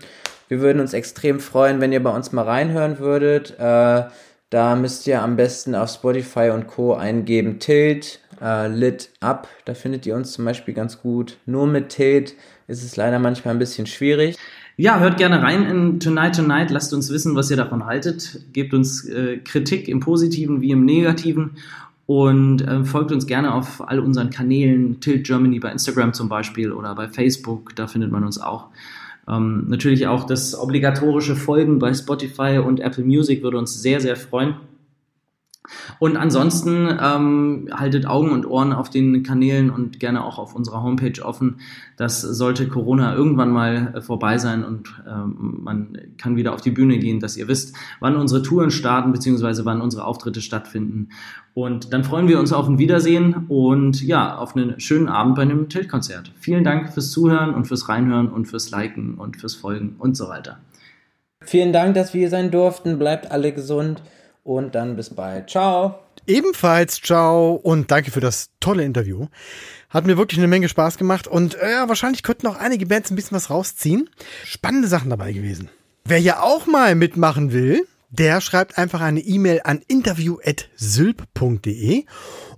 Wir 0.48 0.60
würden 0.60 0.80
uns 0.80 0.94
extrem 0.94 1.38
freuen, 1.38 1.82
wenn 1.82 1.92
ihr 1.92 2.02
bei 2.02 2.08
uns 2.08 2.32
mal 2.32 2.46
reinhören 2.46 2.98
würdet. 2.98 3.58
Äh, 3.58 4.04
da 4.48 4.74
müsst 4.76 5.06
ihr 5.06 5.20
am 5.20 5.36
besten 5.36 5.74
auf 5.74 5.90
Spotify 5.90 6.52
und 6.54 6.68
Co. 6.68 6.94
eingeben 6.94 7.58
Tilt, 7.58 8.20
äh, 8.40 8.68
Lit 8.68 9.10
Up. 9.20 9.48
Da 9.66 9.74
findet 9.74 10.06
ihr 10.06 10.16
uns 10.16 10.32
zum 10.32 10.46
Beispiel 10.46 10.72
ganz 10.72 11.02
gut. 11.02 11.36
Nur 11.44 11.66
mit 11.66 11.90
Tilt 11.90 12.36
ist 12.68 12.82
es 12.82 12.96
leider 12.96 13.18
manchmal 13.18 13.52
ein 13.54 13.58
bisschen 13.58 13.86
schwierig. 13.86 14.38
Ja, 14.78 14.98
hört 15.00 15.16
gerne 15.16 15.42
rein 15.42 15.64
in 15.64 16.00
Tonight 16.00 16.36
Tonight. 16.36 16.70
Lasst 16.70 16.92
uns 16.92 17.10
wissen, 17.10 17.34
was 17.34 17.50
ihr 17.50 17.56
davon 17.56 17.86
haltet. 17.86 18.40
Gebt 18.52 18.74
uns 18.74 19.08
äh, 19.08 19.38
Kritik 19.38 19.88
im 19.88 20.00
Positiven 20.00 20.60
wie 20.60 20.70
im 20.70 20.84
Negativen 20.84 21.52
und 22.04 22.60
äh, 22.60 22.84
folgt 22.84 23.10
uns 23.10 23.26
gerne 23.26 23.54
auf 23.54 23.88
all 23.88 24.00
unseren 24.00 24.28
Kanälen, 24.28 25.00
Tilt 25.00 25.26
Germany 25.26 25.60
bei 25.60 25.72
Instagram 25.72 26.12
zum 26.12 26.28
Beispiel 26.28 26.72
oder 26.72 26.94
bei 26.94 27.08
Facebook, 27.08 27.74
da 27.74 27.86
findet 27.86 28.12
man 28.12 28.22
uns 28.22 28.38
auch. 28.38 28.66
Ähm, 29.26 29.64
natürlich 29.66 30.08
auch 30.08 30.24
das 30.24 30.54
obligatorische 30.58 31.36
Folgen 31.36 31.78
bei 31.78 31.94
Spotify 31.94 32.58
und 32.58 32.78
Apple 32.80 33.04
Music 33.04 33.42
würde 33.42 33.56
uns 33.56 33.80
sehr, 33.80 34.02
sehr 34.02 34.14
freuen. 34.14 34.56
Und 35.98 36.16
ansonsten 36.16 36.88
ähm, 37.00 37.68
haltet 37.72 38.06
Augen 38.06 38.30
und 38.30 38.46
Ohren 38.46 38.72
auf 38.72 38.90
den 38.90 39.22
Kanälen 39.22 39.70
und 39.70 40.00
gerne 40.00 40.24
auch 40.24 40.38
auf 40.38 40.54
unserer 40.54 40.82
Homepage 40.82 41.22
offen. 41.22 41.56
Das 41.96 42.20
sollte 42.20 42.68
Corona 42.68 43.14
irgendwann 43.14 43.50
mal 43.50 43.94
äh, 43.94 44.00
vorbei 44.00 44.38
sein 44.38 44.64
und 44.64 45.02
ähm, 45.08 45.58
man 45.62 45.98
kann 46.18 46.36
wieder 46.36 46.54
auf 46.54 46.60
die 46.60 46.70
Bühne 46.70 46.98
gehen, 46.98 47.20
dass 47.20 47.36
ihr 47.36 47.48
wisst, 47.48 47.76
wann 48.00 48.16
unsere 48.16 48.42
Touren 48.42 48.70
starten 48.70 49.12
beziehungsweise 49.12 49.64
wann 49.64 49.80
unsere 49.80 50.04
Auftritte 50.04 50.40
stattfinden. 50.40 51.08
Und 51.54 51.94
dann 51.94 52.04
freuen 52.04 52.28
wir 52.28 52.38
uns 52.38 52.52
auf 52.52 52.68
ein 52.68 52.78
Wiedersehen 52.78 53.46
und 53.48 54.02
ja, 54.02 54.36
auf 54.36 54.54
einen 54.54 54.78
schönen 54.78 55.08
Abend 55.08 55.36
bei 55.36 55.42
einem 55.42 55.70
Tiltkonzert. 55.70 56.32
Vielen 56.38 56.64
Dank 56.64 56.92
fürs 56.92 57.10
Zuhören 57.10 57.54
und 57.54 57.66
fürs 57.66 57.88
Reinhören 57.88 58.28
und 58.28 58.44
fürs 58.44 58.70
Liken 58.70 59.14
und 59.14 59.38
fürs 59.38 59.54
Folgen 59.54 59.96
und 59.98 60.16
so 60.16 60.28
weiter. 60.28 60.58
Vielen 61.40 61.72
Dank, 61.72 61.94
dass 61.94 62.12
wir 62.12 62.20
hier 62.20 62.30
sein 62.30 62.50
durften. 62.50 62.98
Bleibt 62.98 63.30
alle 63.30 63.52
gesund 63.52 64.02
und 64.46 64.74
dann 64.74 64.96
bis 64.96 65.10
bald. 65.10 65.50
Ciao. 65.50 65.98
Ebenfalls 66.26 67.02
ciao 67.02 67.52
und 67.54 67.90
danke 67.90 68.10
für 68.10 68.20
das 68.20 68.48
tolle 68.60 68.84
Interview. 68.84 69.26
Hat 69.90 70.06
mir 70.06 70.16
wirklich 70.16 70.38
eine 70.38 70.48
Menge 70.48 70.68
Spaß 70.68 70.96
gemacht 70.98 71.28
und 71.28 71.54
äh, 71.56 71.72
ja, 71.72 71.88
wahrscheinlich 71.88 72.22
könnten 72.22 72.46
auch 72.46 72.56
einige 72.56 72.86
Bands 72.86 73.10
ein 73.10 73.16
bisschen 73.16 73.36
was 73.36 73.50
rausziehen. 73.50 74.08
Spannende 74.44 74.88
Sachen 74.88 75.10
dabei 75.10 75.32
gewesen. 75.32 75.68
Wer 76.04 76.18
hier 76.18 76.42
auch 76.42 76.66
mal 76.66 76.94
mitmachen 76.94 77.52
will, 77.52 77.86
der 78.10 78.40
schreibt 78.40 78.78
einfach 78.78 79.00
eine 79.00 79.20
E-Mail 79.20 79.62
an 79.64 79.82
interview.sylp.de 79.86 82.04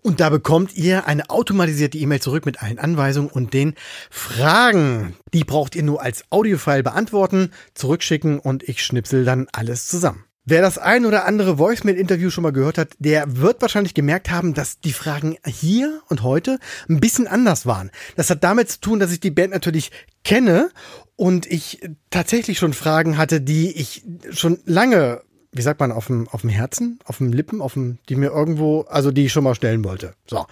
und 0.03 0.21
da 0.21 0.31
bekommt 0.31 0.77
ihr 0.77 1.07
eine 1.07 1.31
automatisierte 1.31 1.99
E-Mail 1.99 2.21
zurück 2.21 2.47
mit 2.47 2.63
allen 2.63 2.79
Anweisungen 2.79 3.31
und 3.31 3.55
den 3.55 3.75
Fragen. 4.11 5.17
Die 5.33 5.45
braucht 5.45 5.75
ihr 5.75 5.83
nur 5.83 6.03
als 6.03 6.25
Audiofile 6.31 6.83
beantworten, 6.83 7.53
zurückschicken 7.75 8.39
und 8.39 8.63
ich 8.63 8.85
schnipsel 8.85 9.25
dann 9.25 9.49
alles 9.53 9.87
zusammen. 9.87 10.28
Wer 10.51 10.63
das 10.63 10.79
ein 10.79 11.05
oder 11.05 11.27
andere 11.27 11.59
Voicemail-Interview 11.59 12.31
schon 12.31 12.41
mal 12.41 12.55
gehört 12.55 12.79
hat, 12.79 12.93
der 12.99 13.37
wird 13.37 13.61
wahrscheinlich 13.61 13.93
gemerkt 13.93 14.31
haben, 14.31 14.55
dass 14.55 14.81
die 14.81 14.95
Fragen 14.95 15.37
hier 15.45 16.01
und 16.09 16.23
heute 16.23 16.59
ein 16.89 17.01
bisschen 17.01 17.27
anders 17.27 17.67
waren. 17.67 17.91
Das 18.17 18.31
hat 18.31 18.43
damit 18.43 18.71
zu 18.71 18.81
tun, 18.81 18.99
dass 18.99 19.13
ich 19.13 19.21
die 19.21 19.31
Band 19.31 19.53
natürlich 19.53 19.91
kenne 20.25 20.71
und 21.17 21.45
ich 21.45 21.83
tatsächlich 22.09 22.57
schon 22.57 22.73
Fragen 22.73 23.19
hatte, 23.19 23.43
die 23.43 23.73
ich 23.73 24.07
schon 24.31 24.61
lange 24.65 25.21
wie 25.53 25.63
sagt 25.63 25.81
man, 25.81 25.93
auf 25.93 26.07
dem, 26.07 26.29
auf 26.29 26.43
dem 26.43 26.51
Herzen, 26.51 26.99
auf 27.05 27.19
dem 27.19 27.33
Lippen, 27.33 27.61
auf 27.61 27.73
dem, 27.73 27.99
die 28.09 28.17
mir 28.17 28.31
irgendwo, 28.31 28.83
also 28.83 29.11
die 29.11 29.27
ich 29.27 29.33
schon 29.33 29.45
mal 29.45 29.55
stellen 29.55 29.85
wollte. 29.85 30.15
So. 30.27 30.47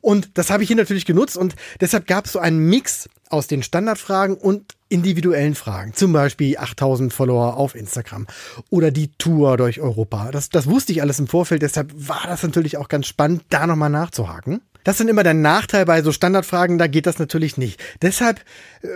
Und 0.00 0.30
das 0.34 0.50
habe 0.50 0.62
ich 0.62 0.68
hier 0.68 0.76
natürlich 0.76 1.06
genutzt 1.06 1.36
und 1.36 1.56
deshalb 1.80 2.06
gab 2.06 2.26
es 2.26 2.32
so 2.32 2.38
einen 2.38 2.58
Mix 2.58 3.08
aus 3.30 3.46
den 3.46 3.62
Standardfragen 3.62 4.36
und 4.36 4.74
individuellen 4.90 5.54
Fragen. 5.54 5.94
Zum 5.94 6.12
Beispiel 6.12 6.58
8000 6.58 7.14
Follower 7.14 7.56
auf 7.56 7.74
Instagram 7.74 8.26
oder 8.68 8.90
die 8.90 9.10
Tour 9.16 9.56
durch 9.56 9.80
Europa. 9.80 10.30
Das, 10.30 10.50
das 10.50 10.66
wusste 10.66 10.92
ich 10.92 11.00
alles 11.00 11.18
im 11.18 11.28
Vorfeld, 11.28 11.62
deshalb 11.62 11.92
war 11.96 12.24
das 12.26 12.42
natürlich 12.42 12.76
auch 12.76 12.88
ganz 12.88 13.06
spannend, 13.06 13.44
da 13.48 13.66
nochmal 13.66 13.90
nachzuhaken. 13.90 14.60
Das 14.84 15.00
ist 15.00 15.08
immer 15.08 15.22
der 15.22 15.34
Nachteil 15.34 15.84
bei 15.84 16.02
so 16.02 16.12
Standardfragen, 16.12 16.78
da 16.78 16.86
geht 16.86 17.06
das 17.06 17.18
natürlich 17.18 17.56
nicht. 17.56 17.80
Deshalb 18.00 18.40
äh, 18.82 18.88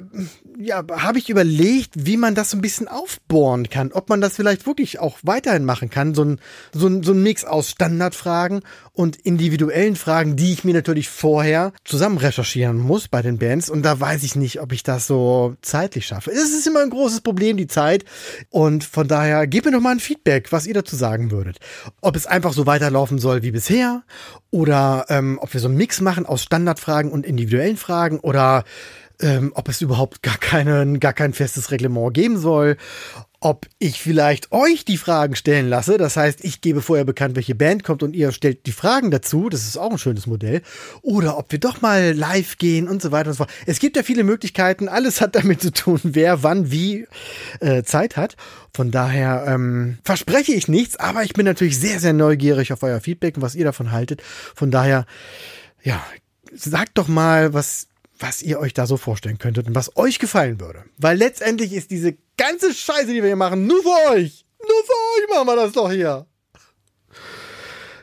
ja, 0.59 0.85
habe 0.91 1.19
ich 1.19 1.29
überlegt, 1.31 1.93
wie 1.95 2.17
man 2.17 2.35
das 2.35 2.51
so 2.51 2.57
ein 2.57 2.63
bisschen 2.63 2.89
aufbohren 2.89 3.69
kann, 3.69 3.93
ob 3.93 4.09
man 4.09 4.21
das 4.21 4.37
vielleicht 4.37 4.67
wirklich 4.67 4.99
auch 4.99 5.19
weiterhin 5.23 5.65
machen 5.65 5.91
kann, 5.91 6.15
so 6.15 6.25
ein, 6.25 6.41
so 6.73 6.87
ein, 6.87 7.03
so 7.03 7.13
ein 7.13 7.23
Mix 7.23 7.45
aus 7.45 7.71
Standardfragen 7.71 8.63
und 8.93 9.17
individuellen 9.17 9.97
Fragen, 9.97 10.37
die 10.37 10.53
ich 10.53 10.65
mir 10.65 10.75
natürlich 10.75 11.09
vorher 11.09 11.73
zusammen 11.85 12.19
recherchieren 12.19 12.79
muss 12.79 13.09
bei 13.09 13.23
den 13.23 13.39
Bands 13.39 13.69
und 13.69 13.83
da 13.83 14.01
weiß 14.01 14.23
ich 14.23 14.37
nicht, 14.37 14.61
ob 14.61 14.73
ich 14.73 14.83
das 14.83 15.07
so 15.07 15.57
zeitlich 15.63 16.07
schaffe. 16.07 16.31
Es 16.31 16.51
ist 16.51 16.67
immer 16.67 16.81
ein 16.81 16.91
großes 16.91 17.21
Problem, 17.21 17.57
die 17.57 17.67
Zeit 17.67 18.05
und 18.51 18.85
von 18.85 19.09
daher 19.09 19.47
gebt 19.47 19.67
mir 19.67 19.73
doch 19.73 19.81
mal 19.81 19.93
ein 19.93 20.01
Feedback, 20.01 20.53
was 20.53 20.67
ihr 20.67 20.75
dazu 20.75 20.97
sagen 20.97 21.31
würdet. 21.31 21.59
Ob 22.01 22.17
es 22.17 22.27
einfach 22.27 22.53
so 22.53 22.67
weiterlaufen 22.67 23.19
soll 23.19 23.43
wie 23.43 23.51
bisher 23.51 24.03
oder 24.51 25.05
ähm, 25.09 25.39
ob 25.43 25.53
wir 25.53 25.61
so 25.61 25.69
einen 25.77 25.79
Mix 25.79 26.01
machen 26.01 26.25
aus 26.27 26.43
Standardfragen 26.43 27.13
und 27.13 27.27
individuellen 27.27 27.77
Fragen 27.77 28.19
oder 28.21 28.65
ähm, 29.21 29.53
ob 29.55 29.69
es 29.69 29.81
überhaupt 29.81 30.23
gar, 30.23 30.39
keinen, 30.39 31.01
gar 31.01 31.13
kein 31.13 31.33
festes 31.33 31.71
Reglement 31.71 32.13
geben 32.13 32.39
soll, 32.39 32.77
ob 33.41 33.67
ich 33.79 34.01
vielleicht 34.01 34.53
euch 34.53 34.85
die 34.85 34.97
Fragen 34.97 35.37
stellen 35.37 35.69
lasse. 35.69 35.99
Das 35.99 36.17
heißt, 36.17 36.45
ich 36.45 36.61
gebe 36.61 36.83
vorher 36.83 37.05
bekannt, 37.05 37.37
welche 37.37 37.55
Band 37.55 37.85
kommt 37.85 38.03
und 38.03 38.17
ihr 38.17 38.33
stellt 38.33 38.67
die 38.67 38.73
Fragen 38.73 39.11
dazu. 39.11 39.49
Das 39.49 39.63
ist 39.63 39.77
auch 39.77 39.91
ein 39.91 39.99
schönes 39.99 40.27
Modell. 40.27 40.63
Oder 41.03 41.39
ob 41.39 41.53
wir 41.53 41.59
doch 41.59 41.81
mal 41.81 42.13
live 42.13 42.59
gehen 42.59 42.89
und 42.89 43.01
so 43.01 43.13
weiter 43.13 43.29
und 43.29 43.35
so 43.35 43.45
fort. 43.45 43.51
Es 43.67 43.79
gibt 43.79 43.97
ja 43.97 44.03
viele 44.03 44.25
Möglichkeiten. 44.25 44.89
Alles 44.89 45.21
hat 45.21 45.35
damit 45.35 45.61
zu 45.61 45.73
tun, 45.73 46.01
wer 46.03 46.43
wann 46.43 46.71
wie 46.71 47.07
äh, 47.61 47.83
Zeit 47.83 48.17
hat. 48.17 48.37
Von 48.75 48.91
daher 48.91 49.45
ähm, 49.47 49.99
verspreche 50.05 50.53
ich 50.53 50.69
nichts, 50.69 50.97
aber 50.97 51.23
ich 51.23 51.33
bin 51.33 51.47
natürlich 51.47 51.79
sehr, 51.79 52.01
sehr 52.01 52.13
neugierig 52.13 52.73
auf 52.73 52.83
euer 52.83 53.01
Feedback 53.01 53.37
und 53.37 53.43
was 53.43 53.55
ihr 53.55 53.65
davon 53.65 53.93
haltet. 53.93 54.23
Von 54.55 54.71
daher, 54.71 55.07
ja, 55.87 56.05
sagt 56.53 56.99
doch 56.99 57.09
mal, 57.09 57.55
was 57.55 57.87
was 58.19 58.43
ihr 58.43 58.59
euch 58.59 58.75
da 58.75 58.87
so 58.87 58.97
vorstellen 58.97 59.39
könntet 59.39 59.69
und 59.69 59.75
was 59.75 59.97
euch 59.97 60.19
gefallen 60.19 60.59
würde. 60.59 60.85
Weil 60.97 61.17
letztendlich 61.19 61.73
ist 61.73 61.91
diese 61.91 62.17
ganze 62.37 62.73
Scheiße, 62.73 63.09
die 63.09 63.23
wir 63.23 63.27
hier 63.27 63.37
machen, 63.37 63.67
nur 63.67 63.83
für 63.83 64.11
euch. 64.11 64.47
Nur 64.61 64.85
für 64.85 64.93
euch 65.23 65.29
machen 65.31 65.47
wir 65.47 65.57
das 65.57 65.73
doch 65.73 65.91
hier. 65.91 66.27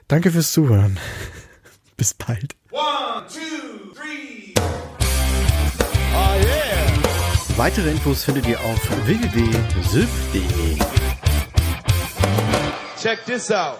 Danke 0.07 0.31
fürs 0.31 0.51
Zuhören. 0.51 0.99
Bis 1.97 2.13
bald. 2.13 2.55
One, 2.71 3.25
two, 3.27 3.91
three. 3.95 4.53
Oh 6.13 6.35
yeah. 6.43 7.57
Weitere 7.57 7.89
Infos 7.91 8.23
findet 8.23 8.47
ihr 8.47 8.59
auf 8.61 9.07
www.sylph.de. 9.07 10.77
Check 13.01 13.25
this 13.25 13.51
out. 13.51 13.79